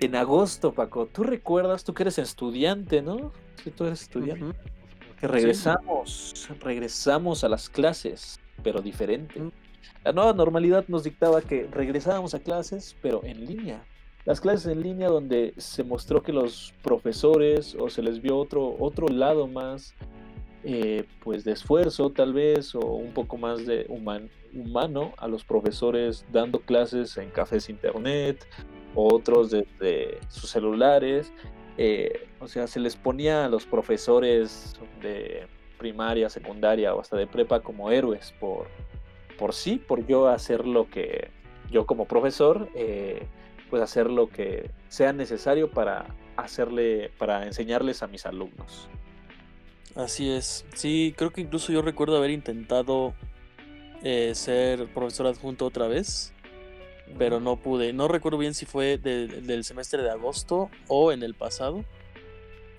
[0.00, 3.32] En agosto, Paco, tú recuerdas, tú que eres estudiante, ¿no?
[3.62, 4.56] Sí, tú eres estudiante.
[5.20, 9.50] Que regresamos, regresamos a las clases, pero diferente.
[10.04, 13.84] La nueva normalidad nos dictaba que regresábamos a clases, pero en línea.
[14.24, 18.76] Las clases en línea donde se mostró que los profesores o se les vio otro,
[18.78, 19.94] otro lado más
[20.62, 23.86] eh, pues de esfuerzo tal vez o un poco más de
[24.52, 28.46] humano a los profesores dando clases en cafés internet
[28.94, 31.32] otros desde sus celulares.
[31.82, 35.46] Eh, o sea, se les ponía a los profesores de
[35.78, 38.66] primaria, secundaria o hasta de prepa como héroes por,
[39.38, 41.30] por sí, por yo hacer lo que
[41.70, 43.22] yo como profesor, eh,
[43.70, 46.04] pues hacer lo que sea necesario para
[46.36, 48.90] hacerle, para enseñarles a mis alumnos.
[49.94, 53.14] Así es, sí, creo que incluso yo recuerdo haber intentado
[54.02, 56.34] eh, ser profesor adjunto otra vez
[57.18, 57.92] pero no pude.
[57.92, 61.84] No recuerdo bien si fue del semestre de agosto o en el pasado.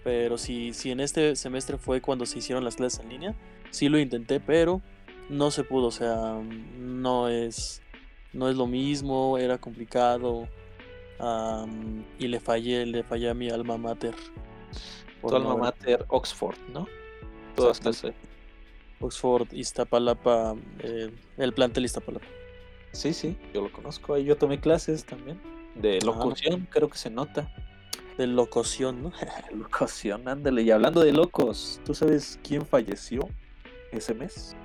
[0.03, 3.35] Pero si, si en este semestre fue cuando se hicieron las clases en línea,
[3.69, 4.81] sí lo intenté, pero
[5.29, 5.87] no se pudo.
[5.87, 6.41] O sea,
[6.79, 7.81] no es,
[8.33, 10.47] no es lo mismo, era complicado.
[12.17, 14.15] y le fallé, le fallé a mi alma mater.
[15.21, 16.87] Tu alma mater, Oxford, ¿no?
[17.55, 18.13] Todas clases.
[18.99, 22.25] Oxford, Iztapalapa, eh, el plantel Iztapalapa.
[22.91, 24.13] Sí, sí, yo lo conozco.
[24.13, 25.39] Ahí yo tomé clases también.
[25.75, 27.51] De locución, creo que se nota.
[28.17, 29.11] De locución, ¿no?
[29.51, 30.63] locución, ándale.
[30.63, 33.27] Y hablando de locos, ¿tú sabes quién falleció
[33.91, 34.55] ese mes?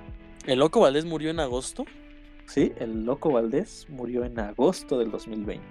[0.45, 1.85] ¿El loco Valdés murió en agosto?
[2.47, 5.61] Sí, el Loco Valdés murió en agosto del 2020.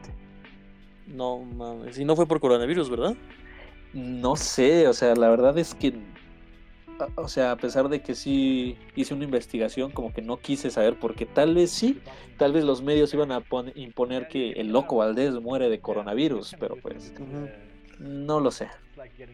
[1.06, 3.16] No mames, y no fue por coronavirus, ¿verdad?
[3.94, 5.94] No sé, o sea, la verdad es que,
[7.16, 10.98] o sea, a pesar de que sí hice una investigación, como que no quise saber,
[10.98, 12.00] porque tal vez sí,
[12.36, 13.42] tal vez los medios iban a
[13.74, 17.12] imponer que el Loco Valdés muere de coronavirus, pero pues
[17.98, 18.68] no lo sé.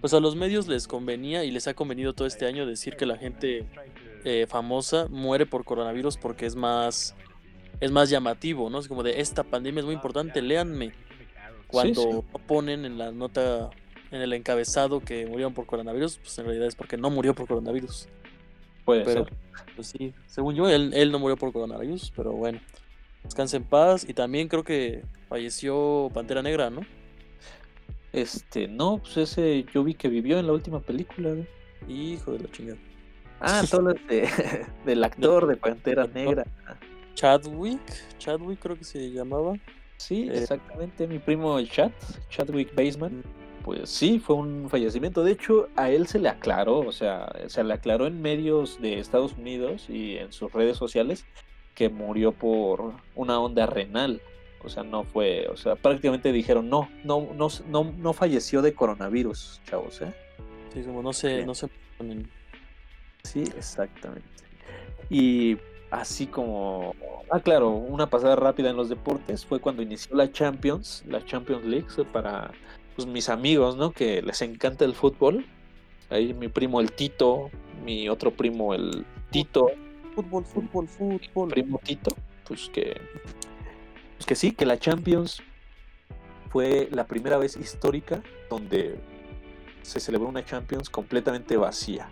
[0.00, 3.06] Pues a los medios les convenía y les ha convenido todo este año decir que
[3.06, 3.64] la gente
[4.24, 7.14] eh, famosa muere por coronavirus porque es más
[7.80, 8.78] es más llamativo, ¿no?
[8.78, 10.92] Es como de esta pandemia es muy importante, léanme.
[11.66, 13.70] Cuando ponen en la nota,
[14.12, 17.48] en el encabezado que murieron por coronavirus, pues en realidad es porque no murió por
[17.48, 18.08] coronavirus.
[18.84, 19.26] Puede pero,
[19.74, 22.60] Pues sí, según yo, él, él no murió por coronavirus, pero bueno.
[23.24, 24.04] Descanse en paz.
[24.08, 26.80] Y también creo que falleció Pantera Negra, ¿no?
[28.12, 31.34] Este, no, pues ese yo vi que vivió en la última película,
[31.88, 32.78] Hijo de la chingada.
[33.40, 34.28] Ah, todo de,
[34.86, 36.44] del actor de Pantera Negra.
[37.14, 37.80] Chadwick,
[38.18, 39.54] Chadwick creo que se llamaba.
[39.96, 41.90] Sí, eh, exactamente, mi primo el Chad,
[42.28, 43.22] Chadwick Baseman.
[43.64, 45.22] Pues sí, fue un fallecimiento.
[45.22, 48.98] De hecho, a él se le aclaró, o sea, se le aclaró en medios de
[48.98, 51.24] Estados Unidos y en sus redes sociales
[51.74, 54.20] que murió por una onda renal.
[54.64, 58.74] O sea, no fue, o sea, prácticamente dijeron, no, no, no, no, no falleció de
[58.74, 60.14] coronavirus, chavos, ¿eh?
[60.72, 61.68] Sí, como no se, no se
[63.24, 64.26] Sí, exactamente.
[65.10, 65.58] Y
[65.90, 66.94] así como,
[67.30, 71.64] ah, claro, una pasada rápida en los deportes fue cuando inició la Champions, la Champions
[71.64, 72.50] League, para
[72.96, 73.92] pues, mis amigos, ¿no?
[73.92, 75.46] Que les encanta el fútbol.
[76.10, 77.50] Ahí mi primo el Tito,
[77.84, 79.70] mi otro primo el Tito.
[80.14, 81.48] Fútbol, fútbol, fútbol.
[81.50, 82.14] primo Tito,
[82.46, 83.00] pues que,
[84.16, 85.42] pues que sí, que la Champions
[86.50, 88.98] fue la primera vez histórica donde
[89.80, 92.08] se celebró una Champions completamente vacía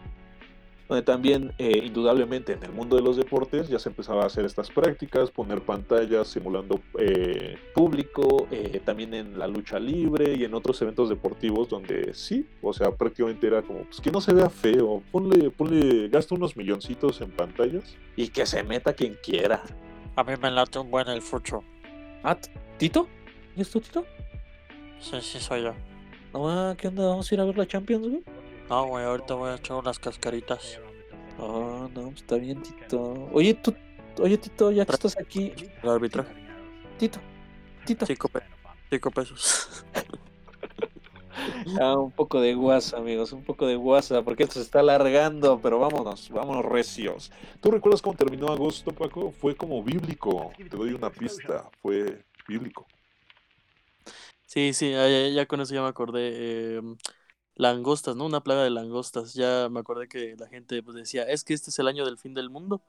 [0.91, 4.45] donde también eh, indudablemente en el mundo de los deportes ya se empezaba a hacer
[4.45, 10.53] estas prácticas, poner pantallas simulando eh, público, eh, también en la lucha libre y en
[10.53, 14.51] otros eventos deportivos donde sí, o sea, prácticamente era como, pues que no se vea
[14.51, 19.63] feo, ponle, ponle, gasta unos milloncitos en pantallas y que se meta quien quiera.
[20.17, 21.63] A mí me late un buen el fucho.
[22.25, 22.37] ¿Ah,
[22.79, 23.07] Tito?
[23.57, 24.05] ¿Y es tu Tito?
[24.99, 25.73] Sí, sí, soy yo.
[26.33, 27.07] No, ¿qué onda?
[27.07, 28.40] ¿Vamos a ir a ver la Champions, güey?
[28.71, 30.79] No, güey, ahorita voy a echar unas cascaritas.
[31.41, 33.29] Ah, no, pues está bien, Tito.
[33.33, 33.75] Oye, tú,
[34.21, 35.53] oye, Tito, ya que estás aquí.
[35.83, 36.25] El árbitro.
[36.97, 37.19] Tito,
[37.85, 38.07] Tito.
[38.07, 39.85] Cinco, pesos.
[41.81, 45.59] ah, un poco de guasa, amigos, un poco de guasa, porque esto se está alargando,
[45.61, 47.33] pero vámonos, vámonos recios.
[47.61, 49.33] ¿Tú recuerdas cómo terminó agosto, Paco?
[49.33, 50.53] Fue como bíblico.
[50.57, 52.87] Te doy una pista, fue bíblico.
[54.47, 56.31] Sí, sí, ya, con eso ya me acordé.
[56.35, 56.83] Eh,
[57.61, 58.27] langostas, ¿no?
[58.27, 59.35] Una plaga de langostas.
[59.35, 62.19] Ya me acordé que la gente pues, decía, es que este es el año del
[62.19, 62.83] fin del mundo,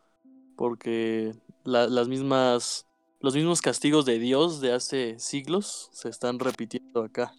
[0.55, 2.88] porque las mismas,
[3.19, 7.34] los mismos castigos de Dios de hace siglos se están repitiendo acá.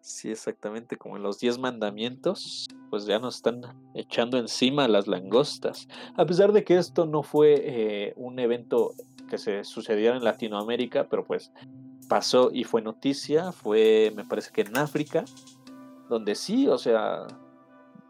[0.00, 3.62] Sí, exactamente, como en los diez mandamientos, pues ya nos están
[3.94, 5.86] echando encima las langostas.
[6.16, 8.94] A pesar de que esto no fue eh, un evento
[9.30, 11.52] que se sucediera en Latinoamérica, pero pues
[12.08, 15.24] pasó y fue noticia, fue me parece que en África,
[16.12, 17.26] donde sí, o sea,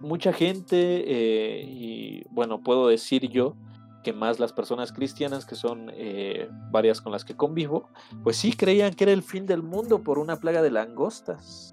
[0.00, 3.54] mucha gente, eh, y bueno, puedo decir yo
[4.02, 7.88] que más las personas cristianas, que son eh, varias con las que convivo,
[8.24, 11.72] pues sí creían que era el fin del mundo por una plaga de langostas.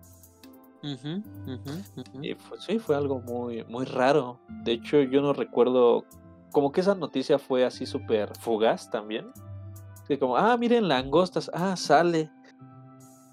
[2.21, 4.39] Y sí, fue algo muy, muy raro.
[4.63, 6.05] De hecho, yo no recuerdo,
[6.51, 9.25] como que esa noticia fue así súper fugaz también.
[10.07, 12.29] Que como, ah, miren, langostas, ah, sale.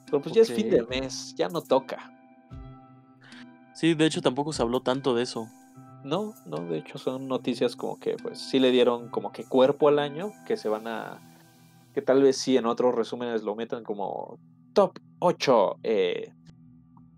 [0.07, 2.16] Pero pues ya es fin de mes, ya no toca.
[3.77, 5.51] Sí, de hecho tampoco se habló tanto de eso.
[6.03, 9.89] No, no, de hecho son noticias como que pues sí le dieron como que cuerpo
[9.89, 11.21] al año, que se van a,
[11.93, 14.39] que tal vez sí en otros resúmenes lo metan como
[14.73, 16.33] top 8 eh,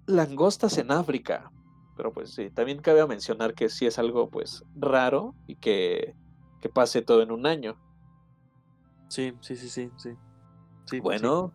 [0.09, 1.49] langostas en África.
[1.97, 6.17] Pero pues sí, también cabe mencionar que sí es algo pues raro y que,
[6.61, 7.77] que pase todo en un año.
[9.09, 10.11] Sí, sí, sí, sí, sí.
[10.87, 11.53] sí bueno,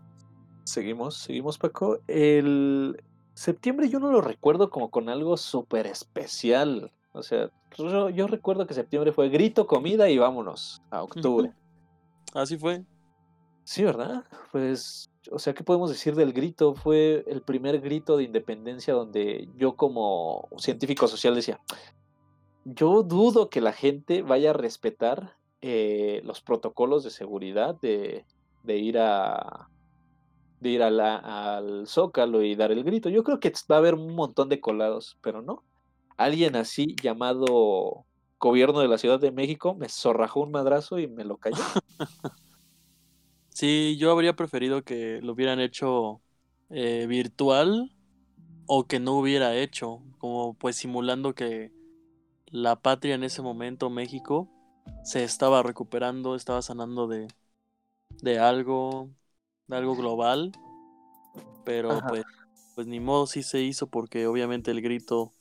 [0.63, 1.99] seguimos, seguimos Paco.
[2.07, 2.95] El,
[3.33, 6.91] septiembre yo no lo recuerdo como con algo súper especial.
[7.13, 11.53] O sea, yo, recuerdo que septiembre fue grito, comida y vámonos a octubre.
[12.33, 12.83] Así fue.
[13.63, 14.25] Sí, ¿verdad?
[14.51, 16.73] Pues, o sea, ¿qué podemos decir del grito?
[16.75, 21.61] Fue el primer grito de independencia donde yo como científico social decía,
[22.65, 28.25] yo dudo que la gente vaya a respetar eh, los protocolos de seguridad de
[28.65, 29.69] ir a,
[30.63, 33.09] de ir al zócalo y dar el grito.
[33.09, 35.63] Yo creo que va a haber un montón de colados, pero no.
[36.17, 38.05] Alguien así llamado
[38.39, 41.57] gobierno de la Ciudad de México me zorrajó un madrazo y me lo cayó.
[43.49, 46.21] sí, yo habría preferido que lo hubieran hecho
[46.69, 47.91] eh, virtual
[48.65, 51.71] o que no hubiera hecho, como pues simulando que
[52.47, 54.49] la patria en ese momento, México,
[55.03, 57.27] se estaba recuperando, estaba sanando de,
[58.21, 59.09] de algo,
[59.69, 60.51] algo global,
[61.63, 62.23] pero pues,
[62.75, 65.31] pues ni modo si se hizo porque obviamente el grito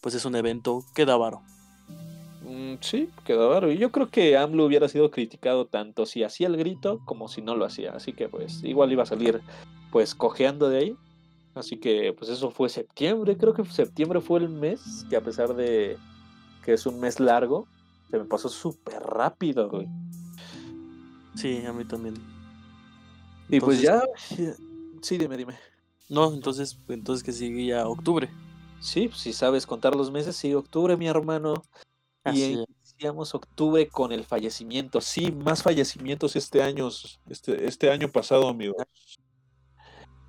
[0.00, 1.42] pues es un evento que da varo.
[2.42, 3.70] Mm, sí, quedó varo.
[3.70, 7.42] Y yo creo que AMLO hubiera sido criticado tanto si hacía el grito como si
[7.42, 7.92] no lo hacía.
[7.92, 9.42] Así que pues igual iba a salir
[9.90, 10.96] pues cojeando de ahí.
[11.54, 13.36] Así que pues eso fue septiembre.
[13.36, 15.98] Creo que septiembre fue el mes que a pesar de
[16.64, 17.66] que es un mes largo,
[18.10, 19.88] se me pasó súper rápido, güey.
[21.34, 22.14] Sí, a mí también.
[23.48, 24.02] Y pues ya...
[25.00, 25.58] Sí, dime, dime.
[26.08, 28.28] No, entonces, entonces que sigue ya octubre.
[28.80, 31.62] Sí, pues, si sabes contar los meses, sigue octubre, mi hermano.
[32.32, 32.64] y
[32.98, 35.00] iniciamos octubre con el fallecimiento.
[35.00, 36.88] Sí, más fallecimientos este año,
[37.28, 38.74] este, este año pasado, amigo.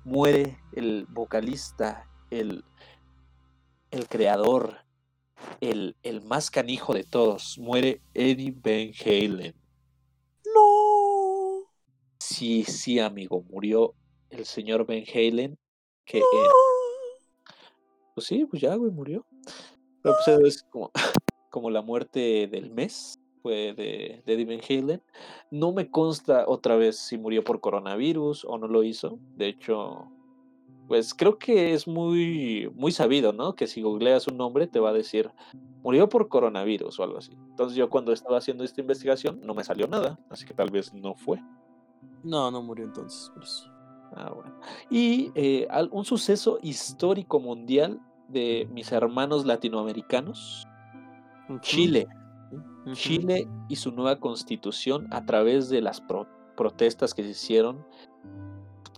[0.04, 2.64] Muere el vocalista, el,
[3.90, 4.78] el creador,
[5.60, 7.58] el, el más canijo de todos.
[7.58, 9.59] Muere Eddie Van Halen.
[12.30, 13.92] Sí, sí, amigo, murió
[14.30, 15.58] el señor Van Halen,
[16.04, 16.22] que
[18.14, 19.26] pues sí, pues ya, güey, murió.
[20.00, 20.92] Pero pues es como,
[21.50, 25.02] como la muerte del mes, fue de, de Eddie Halen.
[25.50, 29.18] No me consta otra vez si murió por coronavirus o no lo hizo.
[29.36, 30.08] De hecho,
[30.86, 33.56] pues creo que es muy, muy sabido, ¿no?
[33.56, 35.32] Que si googleas un nombre te va a decir,
[35.82, 37.32] murió por coronavirus o algo así.
[37.50, 40.94] Entonces yo cuando estaba haciendo esta investigación no me salió nada, así que tal vez
[40.94, 41.40] no fue.
[42.22, 43.32] No, no murió entonces.
[44.14, 44.52] Ah, bueno.
[44.90, 50.66] Y eh, un suceso histórico mundial de mis hermanos latinoamericanos.
[51.60, 52.06] Chile.
[52.92, 56.02] Chile y su nueva constitución a través de las
[56.56, 57.84] protestas que se hicieron.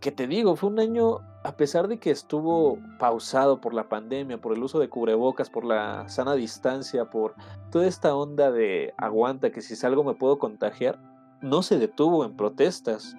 [0.01, 4.41] Que te digo, fue un año, a pesar de que estuvo pausado por la pandemia,
[4.41, 7.35] por el uso de cubrebocas, por la sana distancia, por
[7.71, 10.99] toda esta onda de aguanta que si salgo me puedo contagiar,
[11.43, 13.17] no se detuvo en protestas.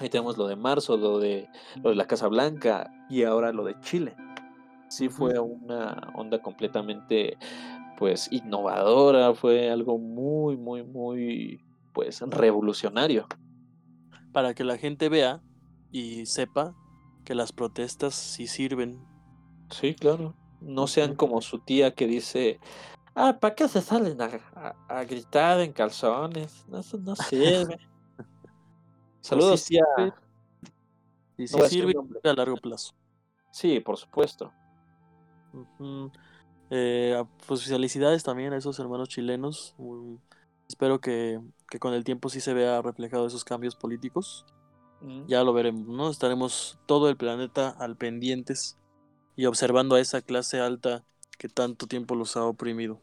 [0.00, 1.48] Ahí tenemos lo de marzo, lo de,
[1.82, 4.16] lo de la Casa Blanca y ahora lo de Chile.
[4.88, 7.38] Sí fue una onda completamente
[7.96, 13.26] pues innovadora, fue algo muy, muy, muy pues revolucionario.
[14.32, 15.42] Para que la gente vea
[15.92, 16.74] y sepa
[17.24, 19.04] que las protestas sí sirven.
[19.70, 20.34] Sí, claro.
[20.60, 22.58] No sean como su tía que dice,
[23.14, 26.64] ah, ¿para qué se salen a, gritar en calzones?
[26.68, 27.78] No, eso no sirve.
[29.20, 29.84] Saludos, tía.
[31.36, 31.94] Y sí sirve
[32.24, 32.94] a largo plazo.
[33.50, 34.52] Sí, por supuesto.
[36.70, 39.74] Eh, pues felicidades también a esos hermanos chilenos.
[40.68, 41.40] espero que,
[41.80, 44.46] con el tiempo sí se vea reflejado esos cambios políticos.
[45.26, 46.10] Ya lo veremos, ¿no?
[46.10, 48.78] Estaremos todo el planeta al pendientes
[49.34, 51.04] y observando a esa clase alta
[51.40, 53.00] que tanto tiempo los ha oprimido.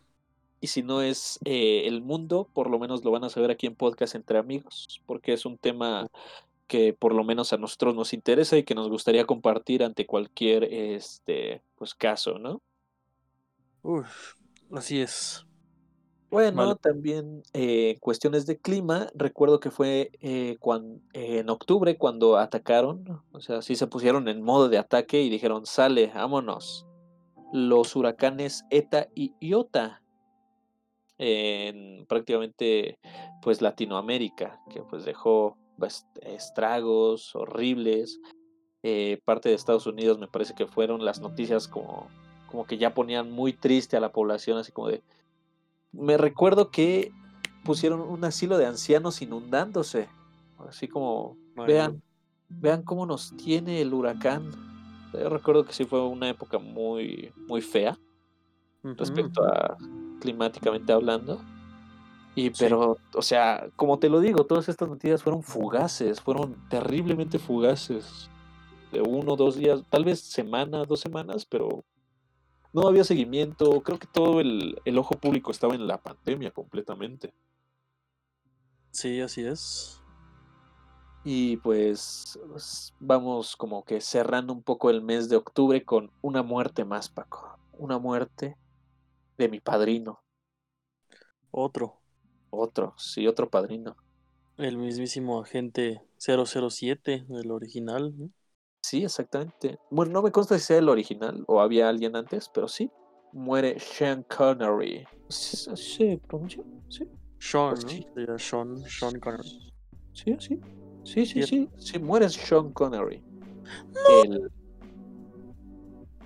[0.62, 3.66] Y si no es eh, el mundo, por lo menos lo van a saber aquí
[3.66, 6.08] en Podcast Entre Amigos, porque es un tema
[6.68, 10.66] que por lo menos a nosotros nos interesa y que nos gustaría compartir ante cualquier
[10.66, 12.62] este pues caso, ¿no?
[13.82, 14.36] Uf,
[14.72, 15.44] así es.
[16.30, 20.58] Bueno, también eh, cuestiones de clima, recuerdo que fue eh,
[21.14, 25.66] en octubre cuando atacaron, o sea, sí se pusieron en modo de ataque y dijeron,
[25.66, 26.87] sale, vámonos.
[27.52, 30.02] Los huracanes ETA y IOTA
[31.18, 33.00] en prácticamente
[33.42, 35.58] pues Latinoamérica, que pues dejó
[36.22, 38.20] estragos horribles.
[38.84, 42.08] Eh, parte de Estados Unidos me parece que fueron las noticias como,
[42.50, 45.04] como que ya ponían muy triste a la población, así como de...
[45.92, 47.12] Me recuerdo que
[47.64, 50.08] pusieron un asilo de ancianos inundándose,
[50.68, 52.02] así como, vean,
[52.50, 54.77] vean cómo nos tiene el huracán.
[55.20, 57.98] Yo recuerdo que sí fue una época muy, muy fea
[58.84, 59.78] respecto a
[60.20, 61.42] climáticamente hablando.
[62.36, 67.40] Y pero, o sea, como te lo digo, todas estas noticias fueron fugaces, fueron terriblemente
[67.40, 68.30] fugaces.
[68.92, 71.84] De uno, dos días, tal vez semana, dos semanas, pero
[72.72, 73.82] no había seguimiento.
[73.82, 77.34] Creo que todo el, el ojo público estaba en la pandemia completamente.
[78.92, 79.97] Sí, así es.
[81.30, 86.42] Y pues, pues vamos como que cerrando un poco el mes de octubre con una
[86.42, 87.60] muerte más, Paco.
[87.74, 88.56] Una muerte
[89.38, 90.22] de mi padrino.
[91.52, 92.00] Otro.
[92.50, 93.98] Otro, sí, otro padrino.
[94.56, 98.14] El mismísimo agente 007, el original.
[98.82, 99.80] Sí, exactamente.
[99.92, 102.90] Bueno, no me consta si sea el original o había alguien antes, pero sí.
[103.34, 105.06] muere Sean Connery.
[105.28, 106.64] ¿Se pronuncia?
[106.88, 107.04] Sí.
[107.38, 108.08] Sean, pues sí.
[108.38, 109.74] Sean, Sean Connery.
[110.14, 110.62] Sí, sí.
[111.08, 111.70] Sí, sí, sí.
[111.78, 113.22] Sí, muere Sean Connery.
[114.26, 114.52] El...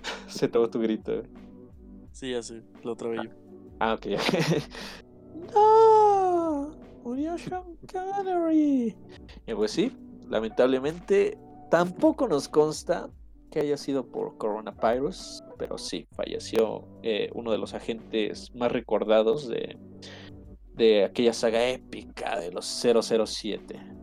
[0.26, 1.22] Se tomó tu grito.
[2.10, 3.30] Sí, ya sé, lo trae yo.
[3.78, 4.06] Ah, ok.
[5.54, 6.74] ¡No!
[7.04, 8.96] Murió Sean Connery.
[9.46, 9.96] Y pues sí,
[10.28, 11.38] lamentablemente
[11.70, 13.08] tampoco nos consta
[13.52, 19.46] que haya sido por coronavirus, pero sí, falleció eh, uno de los agentes más recordados
[19.46, 19.78] de,
[20.74, 24.01] de aquella saga épica de los 007.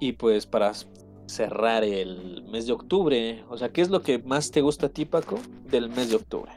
[0.00, 0.72] Y pues para
[1.26, 4.88] cerrar el mes de octubre, o sea, ¿qué es lo que más te gusta a
[4.88, 5.38] ti, Paco,
[5.70, 6.52] del mes de octubre?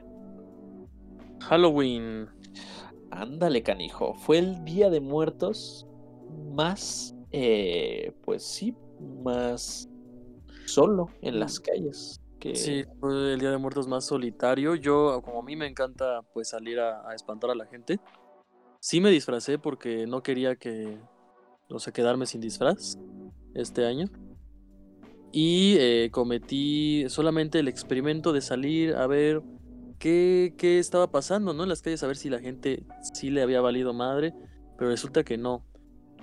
[1.41, 2.29] Halloween.
[3.11, 4.13] Ándale, canijo.
[4.15, 5.87] Fue el día de muertos
[6.53, 8.75] más, eh, pues sí,
[9.23, 9.89] más
[10.65, 12.21] solo en las calles.
[12.39, 12.55] Que...
[12.55, 14.75] Sí, fue el Día de Muertos más solitario.
[14.75, 17.99] Yo, como a mí me encanta pues salir a, espantar a la gente,
[18.79, 20.99] sí me disfracé porque no quería que,
[21.69, 22.97] o sea, quedarme sin disfraz
[23.53, 24.09] este año.
[25.31, 29.41] Y eh, cometí solamente el experimento de salir a ver
[29.99, 31.63] qué, qué estaba pasando, ¿no?
[31.63, 34.33] En las calles, a ver si la gente sí le había valido madre,
[34.77, 35.63] pero resulta que no.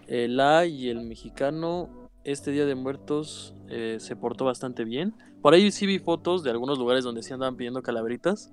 [0.07, 5.15] El A y el mexicano este Día de Muertos eh, se portó bastante bien.
[5.43, 8.53] Por ahí sí vi fotos de algunos lugares donde se andaban pidiendo calaveritas,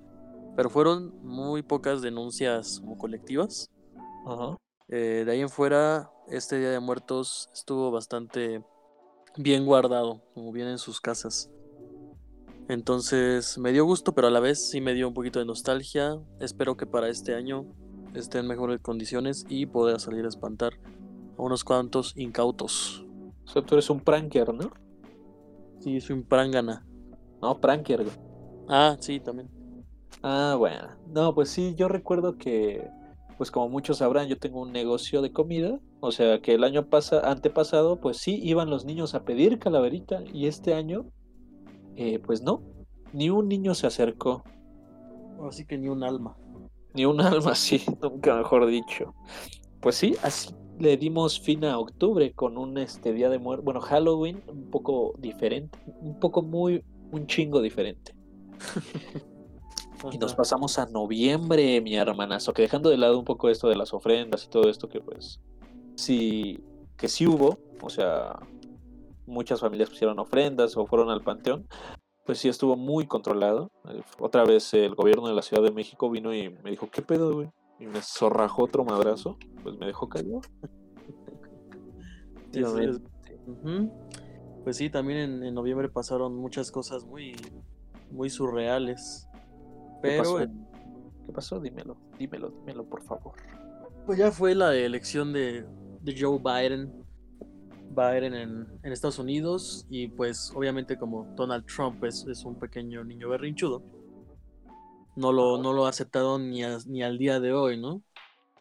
[0.55, 3.69] pero fueron muy pocas denuncias como colectivas.
[4.93, 8.61] Eh, de ahí en fuera, este Día de Muertos estuvo bastante
[9.37, 11.49] bien guardado, como bien en sus casas.
[12.67, 16.19] Entonces me dio gusto, pero a la vez sí me dio un poquito de nostalgia.
[16.41, 17.65] Espero que para este año
[18.13, 20.73] esté en mejores condiciones y pueda salir a espantar
[21.37, 23.05] a unos cuantos incautos.
[23.45, 24.71] O sea, tú eres un pranker, ¿no?
[25.79, 26.85] Sí, soy un prangana.
[27.41, 28.05] No, pranker.
[28.67, 29.49] Ah, sí, también.
[30.21, 30.89] Ah, bueno.
[31.07, 32.87] No, pues sí, yo recuerdo que,
[33.37, 35.79] pues como muchos sabrán, yo tengo un negocio de comida.
[35.99, 40.23] O sea, que el año pasa, antepasado, pues sí, iban los niños a pedir calaverita.
[40.33, 41.05] Y este año,
[41.95, 42.61] eh, pues no.
[43.13, 44.43] Ni un niño se acercó.
[45.47, 46.37] Así que ni un alma.
[46.93, 49.13] Ni un alma, sí, nunca mejor dicho.
[49.81, 53.81] Pues sí, así le dimos fin a octubre con un este día de muerte, bueno,
[53.81, 58.15] Halloween un poco diferente, un poco muy, un chingo diferente.
[60.11, 63.75] y nos pasamos a noviembre, mi hermanazo, que dejando de lado un poco esto de
[63.75, 65.39] las ofrendas y todo esto que pues
[65.95, 66.63] sí,
[66.97, 68.39] que sí hubo, o sea,
[69.25, 71.67] muchas familias pusieron ofrendas o fueron al panteón,
[72.25, 73.71] pues sí estuvo muy controlado.
[74.19, 77.33] Otra vez el gobierno de la Ciudad de México vino y me dijo, ¿qué pedo,
[77.33, 77.49] güey?
[77.81, 80.41] y me zorrajó otro madrazo, pues me dejó callado.
[84.63, 87.35] Pues sí, también en, noviembre pasaron muchas cosas muy,
[88.11, 89.27] muy surreales.
[90.01, 90.39] Pero.
[90.39, 91.59] ¿Qué pasó?
[91.59, 93.33] Dímelo, dímelo, dímelo, por favor.
[94.05, 95.65] Pues ya fue la elección de,
[96.17, 96.91] Joe Biden.
[97.89, 99.85] Biden en, en, Estados Unidos.
[99.89, 103.83] Y pues, obviamente, como Donald Trump es, es un pequeño niño berrinchudo
[105.15, 108.01] no lo, no lo ha aceptado ni, ni al día de hoy, ¿no?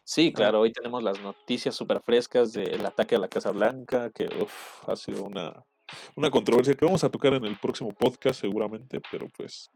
[0.03, 4.27] Sí, claro, hoy tenemos las noticias súper frescas del ataque a la Casa Blanca, que
[4.87, 5.63] ha sido una,
[6.15, 9.69] una controversia que vamos a tocar en el próximo podcast seguramente, pero pues...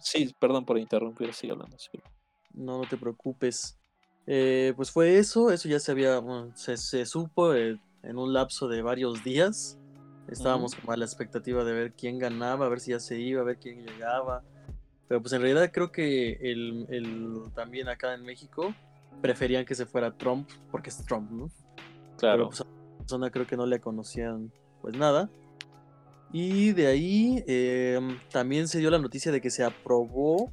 [0.00, 1.76] Sí, perdón por interrumpir, sigue hablando.
[2.54, 3.78] No, no te preocupes.
[4.26, 6.20] Eh, pues fue eso, eso ya se había,
[6.54, 9.78] se, se, supo eh, en un lapso de varios días.
[10.28, 13.42] Estábamos como a la expectativa de ver quién ganaba, a ver si ya se iba,
[13.42, 14.42] a ver quién llegaba.
[15.06, 18.74] Pero pues en realidad creo que el, también acá en México
[19.22, 21.48] preferían que se fuera Trump, porque es Trump, ¿no?
[22.18, 22.36] Claro.
[22.36, 24.50] Pero pues a la persona creo que no le conocían
[24.82, 25.30] pues nada.
[26.32, 30.52] Y de ahí em, también se dio la noticia de que se aprobó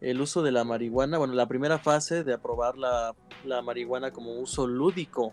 [0.00, 3.14] el uso de la marihuana, bueno, la primera fase de aprobar la,
[3.62, 5.32] marihuana como uso lúdico.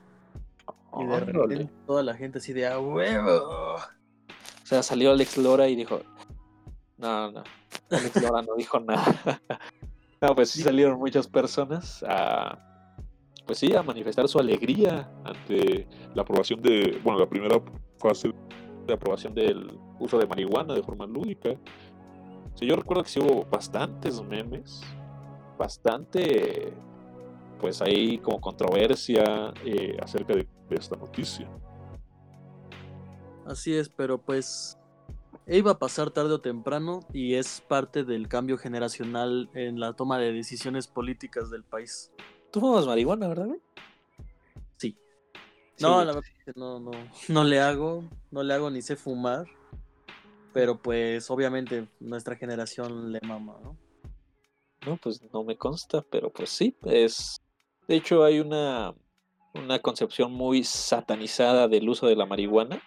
[1.00, 3.76] y de repente toda la gente así de a huevo.
[3.76, 6.02] O sea, salió Alex Lora y dijo,
[6.98, 7.44] no, no.
[7.90, 9.42] Alex Lora no dijo nada.
[10.22, 12.58] no, pues sí salieron muchas personas a,
[13.46, 17.62] pues sí, a manifestar su alegría ante la aprobación de, bueno, la primera
[18.00, 18.34] fase
[18.86, 21.56] de aprobación del uso de marihuana de forma lúdica.
[22.56, 24.82] Sí, yo recuerdo que sí hubo bastantes memes,
[25.58, 26.74] bastante,
[27.60, 31.50] pues ahí como controversia eh, acerca de esta noticia.
[33.46, 34.78] Así es, pero pues
[35.48, 40.18] iba a pasar tarde o temprano y es parte del cambio generacional en la toma
[40.18, 42.12] de decisiones políticas del país.
[42.52, 43.50] Tú fumas marihuana, ¿verdad?
[44.78, 44.98] Sí.
[45.80, 46.92] No, la verdad es que no, no,
[47.28, 49.46] no le hago, no le hago ni sé fumar.
[50.54, 53.78] Pero pues obviamente nuestra generación le mama, ¿no?
[54.86, 57.38] No, pues no me consta, pero pues sí, es...
[57.88, 58.94] De hecho hay una,
[59.56, 62.82] una concepción muy satanizada del uso de la marihuana.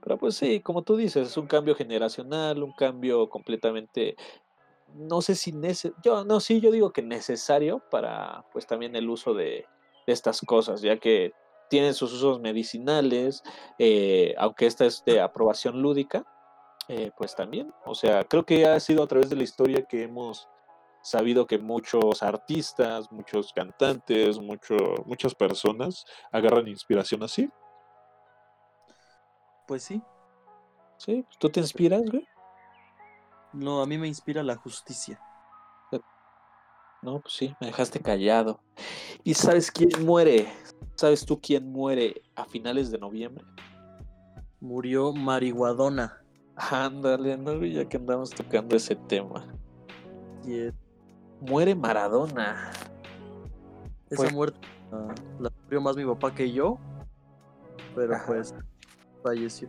[0.00, 4.16] Pero pues sí, como tú dices, es un cambio generacional, un cambio completamente
[4.94, 5.52] no sé si
[6.02, 9.66] yo no sí yo digo que necesario para pues también el uso de,
[10.06, 11.32] estas cosas ya que
[11.68, 13.42] tienen sus usos medicinales
[13.78, 16.24] eh, aunque esta es de aprobación lúdica
[16.88, 20.04] eh, pues también o sea creo que ha sido a través de la historia que
[20.04, 20.48] hemos
[21.02, 27.48] sabido que muchos artistas muchos cantantes mucho, muchas personas agarran inspiración así
[29.66, 30.02] pues sí
[30.96, 32.26] sí tú te inspiras güey
[33.52, 35.20] no, a mí me inspira la justicia.
[37.00, 38.60] No, pues sí, me dejaste callado.
[39.22, 40.52] ¿Y sabes quién muere?
[40.98, 43.44] ¿Sabes tú quién muere a finales de noviembre?
[44.58, 46.20] Murió Marihuadona.
[46.56, 49.46] Ándale, no, ya que andamos tocando ese tema.
[51.40, 52.72] Muere Maradona.
[54.10, 54.58] Esa muerte
[55.38, 56.78] la sufrió más mi papá que yo,
[57.94, 58.52] pero pues
[59.22, 59.68] falleció.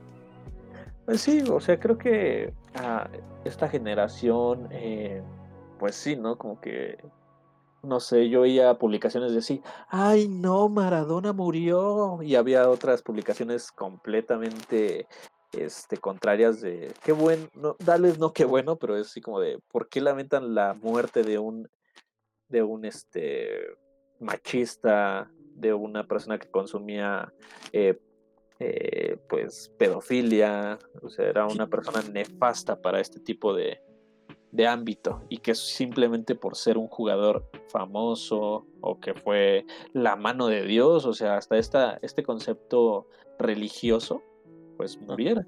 [1.06, 3.08] Pues sí, o sea, creo que a
[3.44, 5.22] esta generación, eh,
[5.78, 6.40] pues sí, ¿no?
[6.40, 6.98] Como que,
[7.84, 12.20] no sé, yo oía publicaciones de así, ay, no, Maradona murió.
[12.22, 15.08] Y había otras publicaciones completamente
[15.54, 19.60] este, contrarias de, qué bueno, no, dales no qué bueno, pero es así como de,
[19.72, 21.68] ¿por qué lamentan la muerte de un,
[22.48, 23.78] de un, este,
[24.20, 27.34] machista, de una persona que consumía
[27.72, 28.00] eh,
[28.60, 33.82] eh, pues pedofilia, o sea, era una persona nefasta para este tipo de,
[34.52, 40.48] de ámbito y que simplemente por ser un jugador famoso o que fue la mano
[40.48, 44.24] de Dios, o sea, hasta esta, este concepto religioso,
[44.78, 45.46] pues muriera.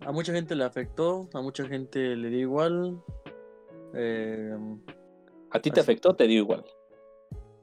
[0.00, 3.02] A mucha gente le afectó, a mucha gente le dio igual.
[3.94, 4.56] Eh,
[5.50, 6.64] ¿A ti te afectó o te dio igual?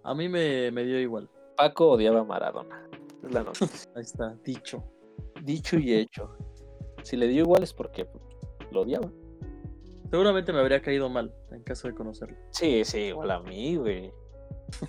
[0.03, 1.29] A mí me, me dio igual.
[1.55, 2.89] Paco odiaba a Maradona.
[3.23, 3.91] Es la noticia.
[3.95, 4.83] Ahí está, dicho.
[5.43, 6.35] Dicho y hecho.
[7.03, 8.07] Si le dio igual es porque
[8.71, 9.11] lo odiaba.
[10.11, 12.37] Seguramente me habría caído mal en caso de conocerlo.
[12.51, 14.11] Sí, sí, igual a mí, güey.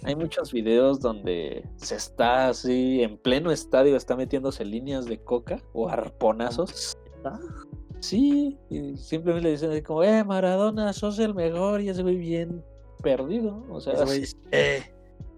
[0.03, 5.63] Hay muchos videos donde se está así en pleno estadio, está metiéndose líneas de coca
[5.73, 6.97] o arponazos.
[8.01, 12.17] Sí, y simplemente le dicen así como, eh, Maradona, sos el mejor y es muy
[12.17, 12.65] bien
[13.01, 13.65] perdido.
[13.71, 13.95] O sea,
[14.51, 14.83] eh,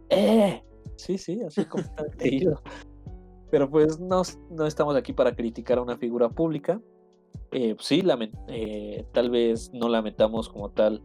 [0.09, 0.63] eh,
[0.97, 2.05] Sí, sí, así como está.
[3.51, 6.81] Pero pues no, no, estamos aquí para criticar a una figura pública.
[7.53, 8.03] Eh, sí,
[8.49, 11.03] eh, tal vez no lamentamos como tal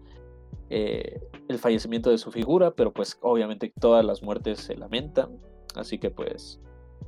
[0.71, 5.39] eh, el fallecimiento de su figura, pero pues obviamente todas las muertes se lamentan.
[5.75, 6.59] Así que pues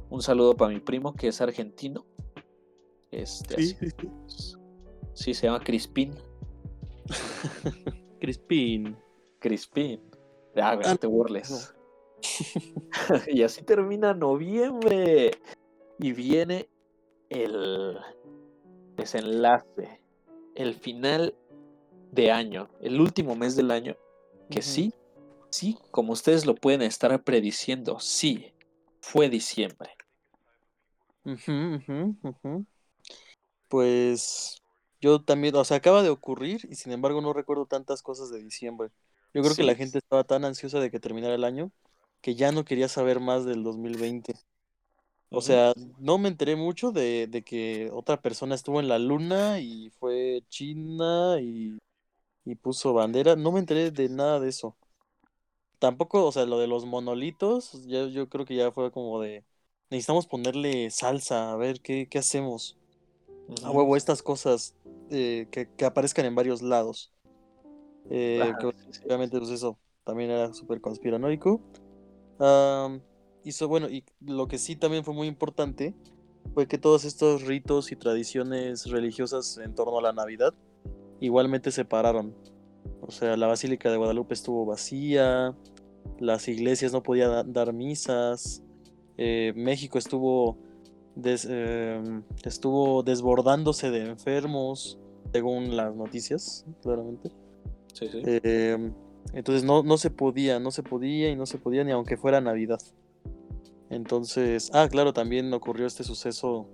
[0.10, 2.06] un saludo para mi primo que es argentino.
[3.12, 3.76] Este, sí,
[5.14, 6.14] sí, se llama Crispín.
[8.20, 8.96] Crispín.
[9.40, 10.02] Crispín.
[10.56, 11.74] Ah, no te burles.
[13.28, 15.32] y así termina noviembre.
[16.00, 16.70] Y viene
[17.30, 17.98] el
[19.02, 20.02] desenlace,
[20.56, 21.36] el final
[22.12, 23.96] de año, el último mes del año,
[24.50, 24.94] que sí,
[25.50, 28.54] sí, como ustedes lo pueden estar prediciendo, sí,
[29.02, 29.90] fue diciembre.
[33.68, 34.62] pues
[35.00, 38.44] yo también, o sea, acaba de ocurrir y sin embargo no recuerdo tantas cosas de
[38.44, 38.90] diciembre.
[39.34, 41.72] Yo creo que la gente estaba tan ansiosa de que terminara el año
[42.22, 44.36] que ya no quería saber más del 2020.
[45.34, 49.62] O sea, no me enteré mucho de, de, que otra persona estuvo en la luna
[49.62, 51.78] y fue China y,
[52.44, 53.38] y, puso bandera.
[53.38, 54.76] No me enteré de nada de eso.
[55.80, 59.46] Tampoco, o sea, lo de los monolitos, ya, yo creo que ya fue como de,
[59.90, 62.78] necesitamos ponerle salsa, a ver qué, qué hacemos.
[63.64, 64.76] A huevo, estas cosas
[65.12, 67.14] eh, que, que, aparezcan en varios lados.
[68.10, 68.54] Eh,
[69.06, 71.62] obviamente, pues eso también era súper conspiranoico
[73.44, 75.94] hizo, bueno, y lo que sí también fue muy importante
[76.54, 80.54] fue que todos estos ritos y tradiciones religiosas en torno a la Navidad
[81.20, 82.34] igualmente se pararon.
[83.02, 85.56] O sea, la Basílica de Guadalupe estuvo vacía,
[86.20, 88.64] las iglesias no podían dar misas,
[89.18, 90.58] eh, México estuvo,
[91.24, 94.98] em, estuvo desbordándose de enfermos,
[95.32, 97.32] según las noticias, claramente.
[97.94, 98.22] Sí, sí.
[98.24, 98.94] Em,
[99.34, 102.42] entonces no, no se podía, no se podía y no se podía ni aunque fuera
[102.42, 102.82] Navidad.
[103.92, 106.70] Entonces, ah, claro, también ocurrió este suceso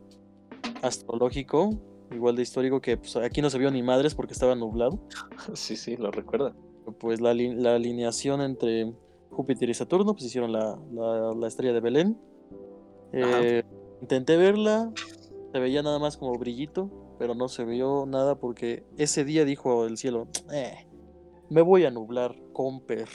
[0.84, 1.72] astrológico,
[2.12, 5.00] igual de histórico, que pues, aquí no se vio ni madres porque estaba nublado.
[5.56, 6.56] Sí, sí, lo recuerda.
[7.00, 8.94] Pues la, la alineación entre
[9.32, 10.80] Júpiter y Saturno, pues hicieron la,
[11.36, 12.18] la, estrella de Belén.
[13.12, 13.64] Eh,
[14.02, 14.92] intenté verla,
[15.52, 19.86] se veía nada más como brillito, pero no se vio nada porque ese día dijo
[19.86, 20.88] el cielo, eh,
[21.50, 23.10] me voy a nublar, comper.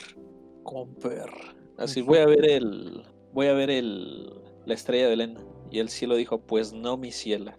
[0.64, 1.30] Comper.
[1.78, 4.30] Así voy a ver el, voy a ver el,
[4.66, 5.40] la estrella de Elena.
[5.70, 7.58] Y el cielo dijo, pues no, mi ciela.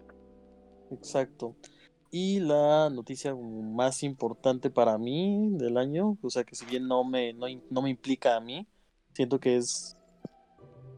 [0.90, 1.56] Exacto.
[2.10, 7.02] Y la noticia más importante para mí del año, o sea que si bien no
[7.02, 8.68] me, no, me implica a mí,
[9.14, 9.96] siento que es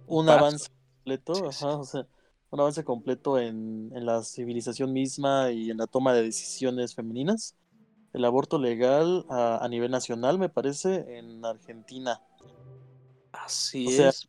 [0.06, 2.06] un avance completo, o sea,
[2.50, 7.56] un avance completo en, la civilización misma y en la toma de decisiones femeninas.
[8.12, 12.20] El aborto legal a, nivel nacional, me parece, en Argentina.
[13.32, 14.28] Así es.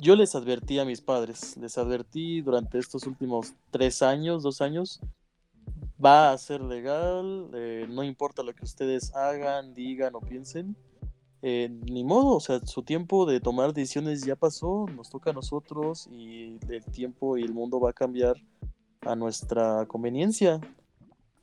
[0.00, 5.00] Yo les advertí a mis padres, les advertí durante estos últimos tres años, dos años,
[6.04, 10.76] va a ser legal, eh, no importa lo que ustedes hagan, digan o piensen,
[11.42, 15.32] eh, ni modo, o sea, su tiempo de tomar decisiones ya pasó, nos toca a
[15.32, 18.36] nosotros y el tiempo y el mundo va a cambiar
[19.02, 20.60] a nuestra conveniencia,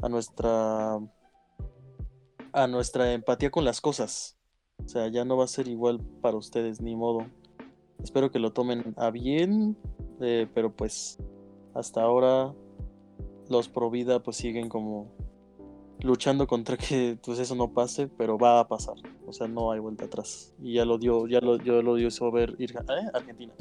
[0.02, 1.00] a nuestra
[2.52, 4.38] a nuestra empatía con las cosas.
[4.84, 7.26] O sea, ya no va a ser igual para ustedes, ni modo.
[8.04, 9.78] Espero que lo tomen a bien,
[10.22, 11.18] eh, pero pues
[11.74, 12.54] hasta ahora
[13.50, 15.12] los pro vida pues siguen como
[16.02, 18.96] luchando contra que pues eso no pase, pero va a pasar.
[19.26, 20.54] O sea, no hay vuelta atrás.
[20.62, 23.10] Y ya lo dio, ya lo, yo lo dio ver ir ¿eh?
[23.14, 23.54] Argentina.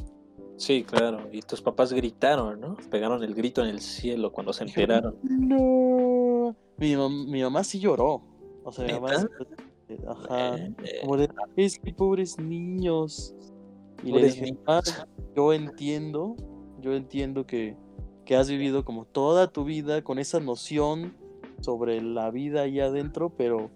[0.56, 1.28] Sí, claro.
[1.32, 2.77] Y tus papás gritaron, ¿no?
[2.90, 5.16] Pegaron el grito en el cielo cuando se enteraron.
[5.23, 6.55] No.
[6.77, 8.23] Mi, mi mamá sí lloró.
[8.65, 9.11] O sea, mi mamá.
[10.09, 10.56] Ajá.
[11.01, 13.35] Como de, es que pobres niños.
[14.05, 14.82] Y le dije, ah,
[15.35, 16.36] yo entiendo,
[16.81, 17.76] yo entiendo que
[18.24, 21.14] que has vivido como toda tu vida con esa noción
[21.60, 23.70] sobre la vida ahí adentro, pero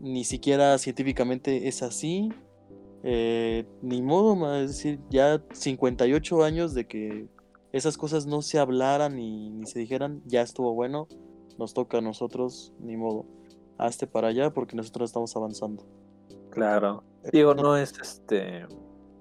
[0.00, 2.32] ni siquiera científicamente es así.
[3.02, 7.28] Eh, ni modo, es decir, ya 58 años de que
[7.72, 11.06] esas cosas no se hablaran ni, ni se dijeran, ya estuvo bueno,
[11.58, 13.26] nos toca a nosotros, ni modo.
[13.78, 15.84] Hazte para allá porque nosotros estamos avanzando.
[16.50, 17.04] Claro.
[17.24, 18.66] Eh, Digo, no es este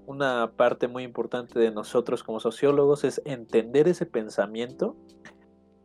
[0.08, 4.96] una parte muy importante de nosotros como sociólogos es entender ese pensamiento